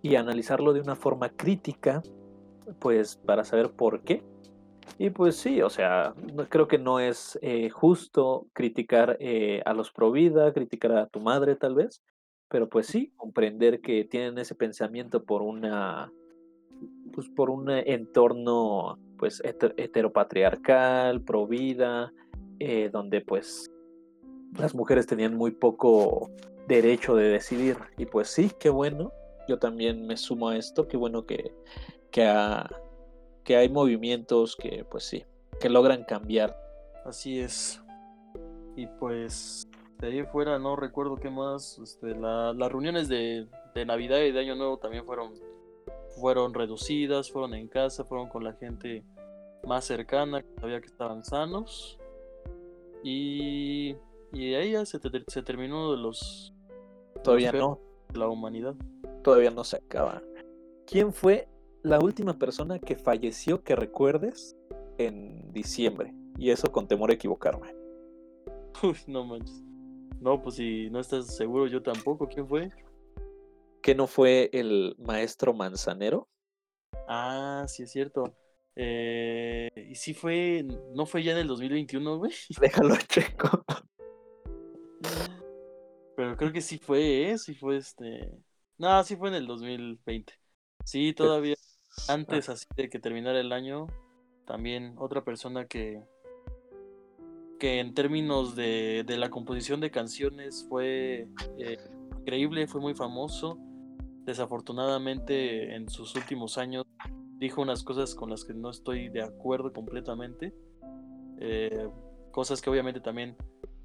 [0.02, 2.02] y analizarlo de una forma crítica,
[2.78, 4.22] pues para saber por qué.
[4.98, 6.14] Y pues sí, o sea,
[6.48, 11.20] creo que no es eh, justo criticar eh, a los pro vida, criticar a tu
[11.20, 12.02] madre tal vez,
[12.48, 16.12] pero pues sí, comprender que tienen ese pensamiento por una,
[17.12, 22.12] pues por un entorno pues heteropatriarcal, pro vida,
[22.58, 23.70] eh, donde pues
[24.58, 26.30] las mujeres tenían muy poco
[26.66, 27.76] derecho de decidir.
[27.96, 29.12] Y pues sí, qué bueno.
[29.48, 30.86] Yo también me sumo a esto.
[30.86, 31.52] Qué bueno que,
[32.10, 32.32] que,
[33.44, 35.24] que hay movimientos que, pues sí,
[35.60, 36.56] que logran cambiar.
[37.04, 37.82] Así es.
[38.76, 39.68] Y pues
[39.98, 41.78] de ahí fuera no recuerdo qué más.
[41.82, 45.34] Este, las reuniones de, de, Navidad y de Año Nuevo también fueron,
[46.20, 49.04] fueron reducidas, fueron en casa, fueron con la gente
[49.64, 51.98] más cercana, sabía que estaban sanos.
[53.02, 53.96] Y
[54.32, 56.54] y ahí ya se, se terminó de los.
[57.24, 57.80] Todavía no.
[58.14, 58.74] la humanidad.
[59.22, 60.22] Todavía no se acaba.
[60.86, 61.48] ¿Quién fue
[61.82, 64.56] la última persona que falleció que recuerdes
[64.98, 66.14] en diciembre?
[66.38, 67.74] Y eso con temor a equivocarme.
[68.82, 69.62] Uy, no manches.
[70.20, 72.28] No, pues si no estás seguro, yo tampoco.
[72.28, 72.70] ¿Quién fue?
[73.82, 76.28] ¿Que no fue el maestro Manzanero?
[77.08, 78.34] Ah, sí es cierto.
[78.76, 82.32] Eh, y sí fue, no fue ya en el 2021, güey.
[82.60, 83.64] Déjalo checo.
[86.30, 87.38] Pero creo que sí fue, ¿eh?
[87.38, 88.30] Sí fue este.
[88.78, 90.32] No, sí fue en el 2020.
[90.84, 91.56] Sí, todavía
[92.06, 93.88] antes así de que terminara el año,
[94.46, 96.04] también otra persona que
[97.58, 101.26] que en términos de, de la composición de canciones fue
[101.58, 101.78] eh,
[102.20, 103.58] increíble, fue muy famoso.
[104.24, 106.84] Desafortunadamente en sus últimos años
[107.38, 110.54] dijo unas cosas con las que no estoy de acuerdo completamente.
[111.40, 111.88] Eh,
[112.30, 113.36] cosas que obviamente también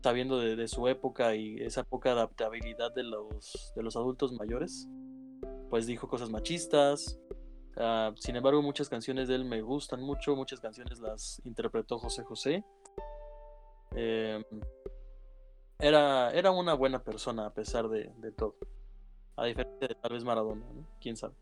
[0.05, 4.87] sabiendo de, su época y esa poca adaptabilidad de los, de los adultos mayores,
[5.71, 7.19] pues dijo cosas machistas.
[7.75, 12.23] Ah, sin embargo, muchas canciones de él me gustan mucho, muchas canciones las interpretó José
[12.23, 12.63] José.
[13.95, 14.43] Em,
[15.79, 18.57] era, era una buena persona a pesar de, todo.
[19.37, 20.63] A diferencia de tal vez Maradona,
[21.01, 21.33] ¿Quién sabe?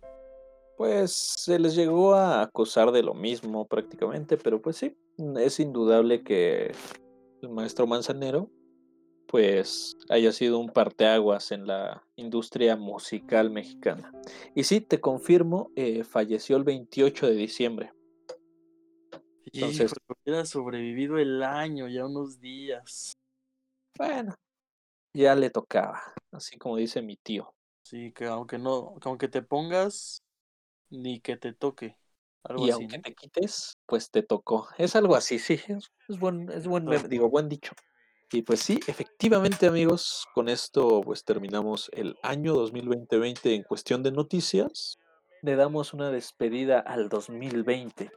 [0.78, 4.98] Pues se les llegó a acusar de lo mismo prácticamente, pero pues sí,
[5.38, 6.72] es indudable que
[7.44, 8.50] el maestro Manzanero,
[9.28, 14.12] pues haya sido un parteaguas en la industria musical mexicana.
[14.56, 17.94] Y sí, te confirmo, eh, falleció el 28 de diciembre.
[19.52, 23.14] Entonces, hubiera sobrevivido el año, ya unos días.
[23.98, 24.34] Bueno,
[25.14, 26.02] ya le tocaba,
[26.32, 27.54] así como dice mi tío.
[27.84, 30.20] Sí, que aunque no, aunque te pongas
[30.90, 31.98] ni que te toque.
[32.58, 34.68] Y aunque te quites, pues te tocó.
[34.78, 35.60] Es algo así, sí.
[36.08, 37.74] Es, buen, es buen, digo, buen dicho.
[38.32, 44.12] Y pues sí, efectivamente amigos, con esto pues terminamos el año 2020 en cuestión de
[44.12, 44.98] noticias.
[45.42, 48.12] Le damos una despedida al 2020.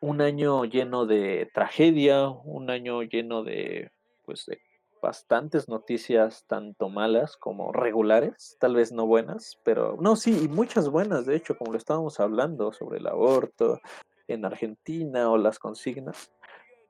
[0.00, 3.92] Un año lleno de tragedia, un año lleno de
[4.24, 4.60] pues de
[5.04, 10.88] bastantes noticias tanto malas como regulares, tal vez no buenas, pero no, sí, y muchas
[10.88, 13.80] buenas, de hecho, como lo estábamos hablando sobre el aborto
[14.28, 16.32] en Argentina o las consignas,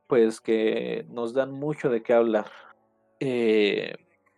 [0.06, 2.46] pues que nos dan mucho de qué hablar.
[3.18, 3.96] Eh,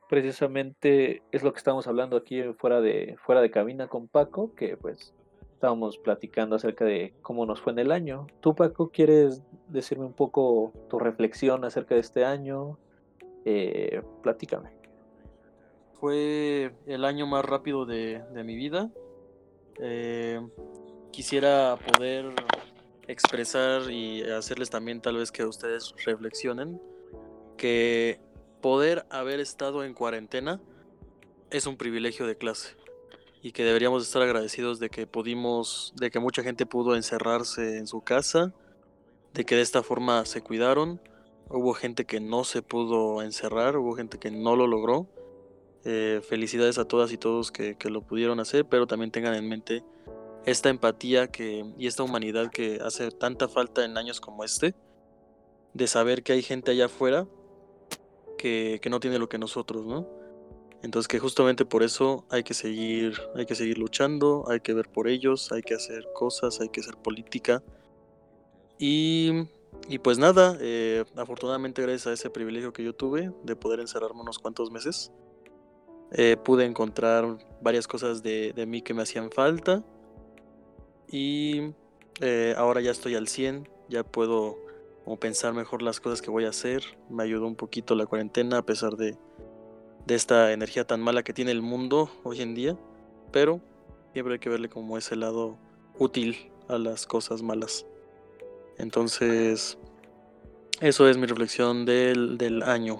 [0.08, 4.78] precisamente es lo que estamos hablando aquí fuera de, fuera de cabina con Paco, que
[4.78, 5.12] pues
[5.52, 8.26] estábamos platicando acerca de cómo nos fue en el año.
[8.40, 12.78] ¿Tú, Paco, quieres decirme un poco tu reflexión acerca de este año?
[13.48, 14.70] Eh, platícame.
[16.00, 18.90] Fue el año más rápido de, mi vida.
[19.78, 20.40] Eh,
[21.12, 22.34] quisiera poder
[23.06, 26.80] expresar y hacerles también tal vez que ustedes reflexionen
[27.56, 28.18] que
[28.60, 30.60] poder haber estado en cuarentena
[31.50, 32.76] es un privilegio de clase
[33.42, 37.86] y que deberíamos estar agradecidos de que pudimos, de que mucha gente pudo encerrarse en
[37.86, 38.52] su casa,
[39.34, 41.00] de que de esta forma se cuidaron,
[41.48, 45.06] Hubo gente que no se pudo encerrar, hubo gente que no lo logró.
[45.84, 49.84] Eh, felicidades a todas y todos que, lo pudieron hacer, pero también tengan en mente
[50.44, 54.74] esta empatía que, y esta humanidad que hace tanta falta en años como este,
[55.74, 57.28] de saber que hay gente allá afuera
[58.36, 60.08] que, que no tiene lo que nosotros, ¿no?
[60.82, 64.88] Entonces que justamente por eso hay que seguir, hay que seguir luchando, hay que ver
[64.88, 67.62] por ellos, hay que hacer cosas, hay que hacer política.
[68.78, 69.46] Y
[69.88, 74.20] y pues nada, eh, afortunadamente gracias a ese privilegio que yo tuve de poder encerrarme
[74.20, 75.12] unos cuantos meses,
[76.12, 79.84] eh, pude encontrar varias cosas de, mí que me hacían falta.
[81.08, 81.72] Y
[82.20, 84.56] eh, ahora ya estoy al 100, ya puedo
[85.20, 86.82] pensar mejor las cosas que voy a hacer.
[87.08, 89.16] Me ayudó un poquito la cuarentena a pesar de,
[90.06, 92.76] de esta energía tan mala que tiene el mundo hoy en día.
[93.32, 93.60] Pero
[94.12, 95.58] siempre hay que verle como ese lado
[95.98, 97.86] útil a las cosas malas.
[98.78, 99.78] Entonces,
[100.80, 102.98] eso es mi reflexión del, del año.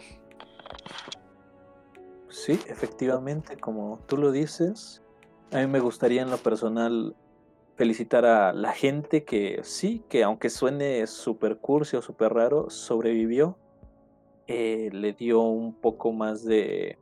[2.28, 5.02] Sí, efectivamente, como tú lo dices,
[5.52, 7.14] a mí me gustaría en lo personal
[7.76, 13.58] felicitar a la gente que sí, que aunque suene súper cursi o súper raro, sobrevivió,
[14.46, 16.98] eh, le dio un poco más de,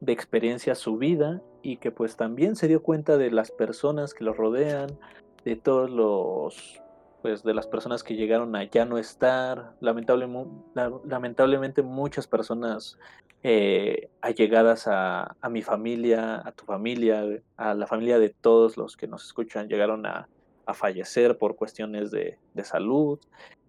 [0.00, 4.14] de experiencia a su vida y que pues también se dio cuenta de las personas
[4.14, 4.98] que lo rodean,
[5.44, 6.81] de todos los
[7.22, 12.98] pues de las personas que llegaron a ya no estar, lamentablemente muchas personas
[13.44, 17.24] eh, allegadas a, mi familia, a tu familia,
[17.56, 20.28] a la familia de todos los que nos escuchan, llegaron a,
[20.74, 23.20] fallecer por cuestiones de, salud.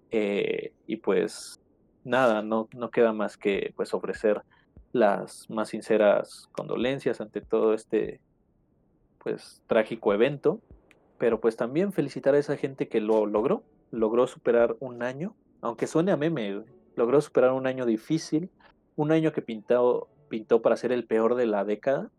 [0.10, 1.60] Eh, y pues
[2.04, 4.42] nada, no, no queda más que pues ofrecer
[4.94, 8.22] las más sinceras condolencias ante todo este
[9.18, 10.62] pues trágico evento
[11.24, 15.88] pero pues también felicitar a esa gente que lo logró, logró superar un año, aunque
[15.88, 16.64] suene a meme,
[16.98, 18.50] logró superar un año difícil,
[18.98, 22.12] un año que pintó, pintó para ser el peor de la década.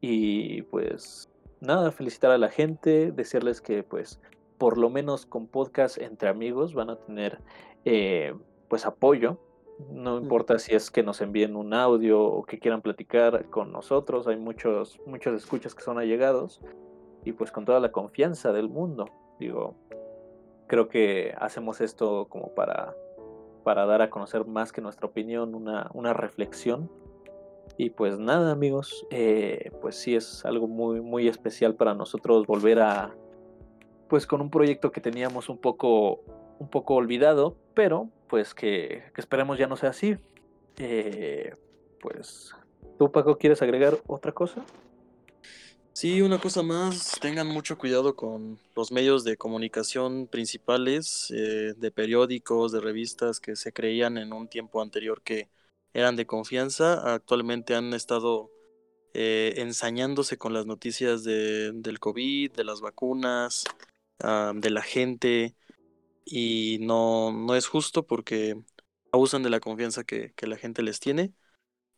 [0.00, 1.30] Y pues
[1.60, 4.18] nada, felicitar a la gente, decirles que pues
[4.58, 7.38] por lo menos con podcast entre amigos van a tener
[7.84, 8.34] eh,
[8.66, 9.38] pues apoyo.
[9.92, 14.26] No importa si es que nos envíen un audio o que quieran platicar con nosotros,
[14.26, 16.60] hay muchos, muchos escuchas que son allegados
[17.26, 19.10] y pues con toda la confianza del mundo.
[19.40, 19.74] Digo,
[20.68, 22.94] creo que hacemos esto como para,
[23.64, 26.88] para dar a conocer más que nuestra opinión, una, una reflexión.
[27.76, 32.78] Y pues nada amigos, eh, pues sí es algo muy, muy especial para nosotros volver
[32.80, 33.12] a,
[34.08, 36.20] pues con un proyecto que teníamos un poco,
[36.60, 40.16] un poco olvidado, pero pues que, que esperemos ya no sea así.
[40.78, 41.54] Eh,
[42.00, 42.54] pues,
[42.98, 44.64] ¿tú Paco quieres agregar otra cosa?
[45.96, 51.90] Sí, una cosa más, tengan mucho cuidado con los medios de comunicación principales, eh, de
[51.90, 55.48] periódicos, de revistas que se creían en un tiempo anterior que
[55.94, 57.14] eran de confianza.
[57.14, 58.50] Actualmente han estado
[59.14, 63.64] eh, ensañándose con las noticias de, del COVID, de las vacunas,
[64.20, 65.56] ah, de la gente,
[66.26, 68.62] y no, no es justo porque
[69.12, 71.32] abusan de la confianza que, que la gente les tiene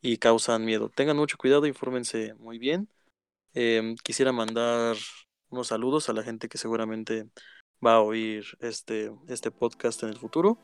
[0.01, 0.89] y causan miedo.
[0.89, 2.89] Tengan mucho cuidado, infórmense muy bien
[3.53, 4.95] Em, quisiera mandar
[5.49, 7.29] unos saludos a la gente que seguramente
[7.85, 10.57] va a oír este, este podcast en el futuro.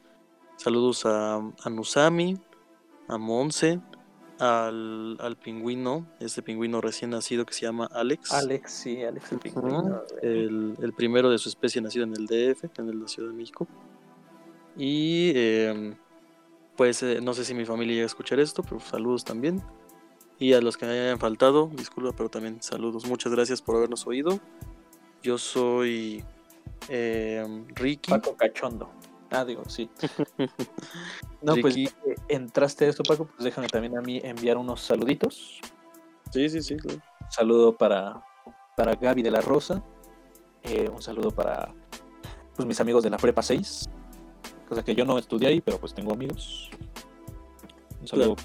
[0.58, 2.38] Saludos a, a Nusami,
[3.08, 3.82] a Monse,
[4.40, 8.32] al, al pingüino, este pingüino recién nacido que se llama Alex.
[8.32, 10.04] Alex, sí, Alex el pingüino.
[10.22, 13.68] el, el, primero de su especie nacido en el DF, en la Ciudad de México.
[14.78, 15.96] Y em,
[16.76, 19.62] pues eh, no sé si mi familia llega a escuchar esto, pero saludos también.
[20.38, 23.06] Y a los que me hayan faltado, disculpa, pero también saludos.
[23.06, 24.40] Muchas gracias por habernos oído.
[25.24, 26.24] Yo soy
[26.90, 28.12] em, Ricky.
[28.12, 28.90] Paco Cachondo.
[29.32, 29.90] Ah, digo, sí.
[31.42, 31.76] no, pues
[32.28, 35.62] entraste a esto, Paco, pues déjame también a mí enviar unos saluditos.
[36.32, 36.76] Sí, sí, sí.
[36.86, 38.24] Un saludo para,
[38.76, 39.82] para Gaby de la Rosa.
[40.64, 41.74] Eh, un saludo para
[42.56, 43.90] pues, mis amigos de la Prepa 6.
[44.68, 46.70] Cosa que yo no estudié ahí, pero pues tengo amigos.
[48.02, 48.36] Un saludo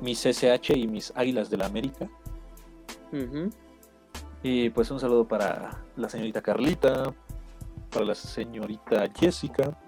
[0.00, 2.08] mis SH y mis Águilas de la América.
[4.42, 7.14] Y pues un saludo para la señorita Carlita,
[7.90, 9.78] para la señorita Jessica,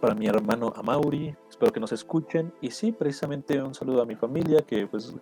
[0.00, 2.52] para mi hermano Amauri, espero que nos escuchen.
[2.60, 5.14] Y sí, precisamente un saludo a mi familia, que pues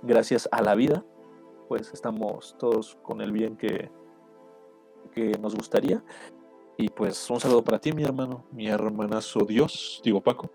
[0.00, 1.04] gracias a la vida,
[1.68, 3.90] pues estamos todos con el bien que,
[5.12, 6.02] que nos gustaría.
[6.78, 10.50] Y pues un saludo para ti, mi hermano, mi hermanazo Dios, digo Paco.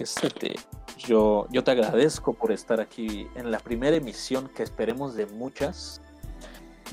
[0.00, 0.54] Este,
[0.98, 6.00] yo, yo te agradezco por estar aquí en la primera emisión que esperemos de muchas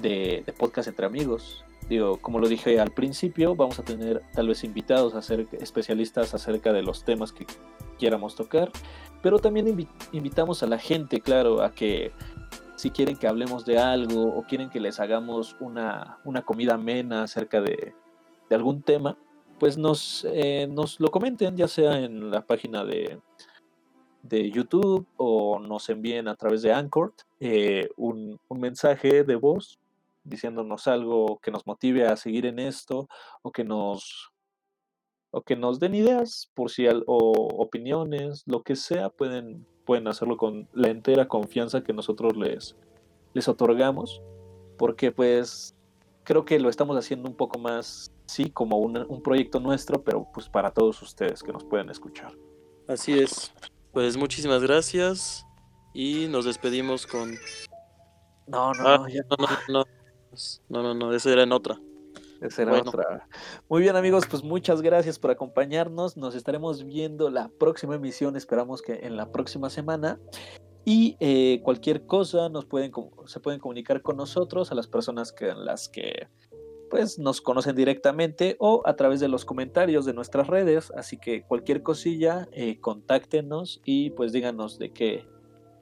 [0.01, 1.63] de, de podcast entre amigos.
[1.89, 5.13] Digo, como lo dije al principio, vamos a tener tal vez invitados
[5.59, 7.45] especialistas acerca de los temas que
[7.99, 8.71] quieramos tocar,
[9.21, 12.11] pero también invitamos a la gente, claro, a que
[12.75, 17.23] si quieren que hablemos de algo o quieren que les hagamos una, una comida amena
[17.23, 17.93] acerca de,
[18.49, 19.17] de algún tema,
[19.59, 23.19] pues nos, eh, nos lo comenten, ya sea en la página de,
[24.23, 29.79] de YouTube o nos envíen a través de Anchor eh, un, un, mensaje de voz
[30.23, 33.07] diciéndonos algo que nos motive a seguir en esto
[33.43, 34.31] o que nos
[35.31, 40.37] o que nos den ideas por si o opiniones, lo que sea, pueden pueden hacerlo
[40.37, 42.75] con la entera confianza que nosotros les
[43.33, 44.21] les otorgamos,
[44.77, 45.75] porque pues
[46.23, 50.27] creo que lo estamos haciendo un poco más sí como un, un proyecto nuestro, pero
[50.33, 52.33] pues para todos ustedes que nos pueden escuchar.
[52.87, 53.53] Así es.
[53.91, 55.45] Pues muchísimas gracias
[55.93, 57.35] y nos despedimos con
[58.47, 59.85] no, no, ah, no, no, no,
[60.69, 61.79] no, no, no, esa era en otra.
[62.41, 63.27] Esa era otra.
[63.69, 66.15] Muy bien, amigos, pues muchas gracias por acompañarnos.
[66.15, 68.35] Nos estaremos viendo la próxima emisión.
[68.35, 70.19] Esperamos que en la próxima semana.
[70.83, 72.91] Y eh, cualquier cosa nos pueden,
[73.25, 76.27] se pueden comunicar con nosotros, a las personas que, las que
[76.89, 80.91] pues, nos conocen directamente o a través de los comentarios de nuestras redes.
[80.95, 85.25] Así que cualquier cosilla, eh, contáctenos y pues díganos de qué,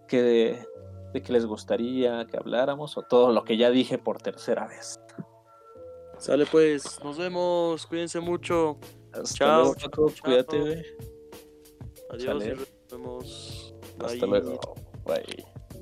[0.07, 0.65] qué,
[1.13, 4.99] de qué les gustaría que habláramos o todo lo que ya dije por tercera vez.
[6.17, 8.77] Sale pues, nos vemos, cuídense mucho.
[9.11, 10.85] Hasta chao, luego, cuídate.
[12.09, 13.75] Adiós, nos vemos.
[13.99, 14.59] Hasta luego.
[15.05, 15.52] Bye.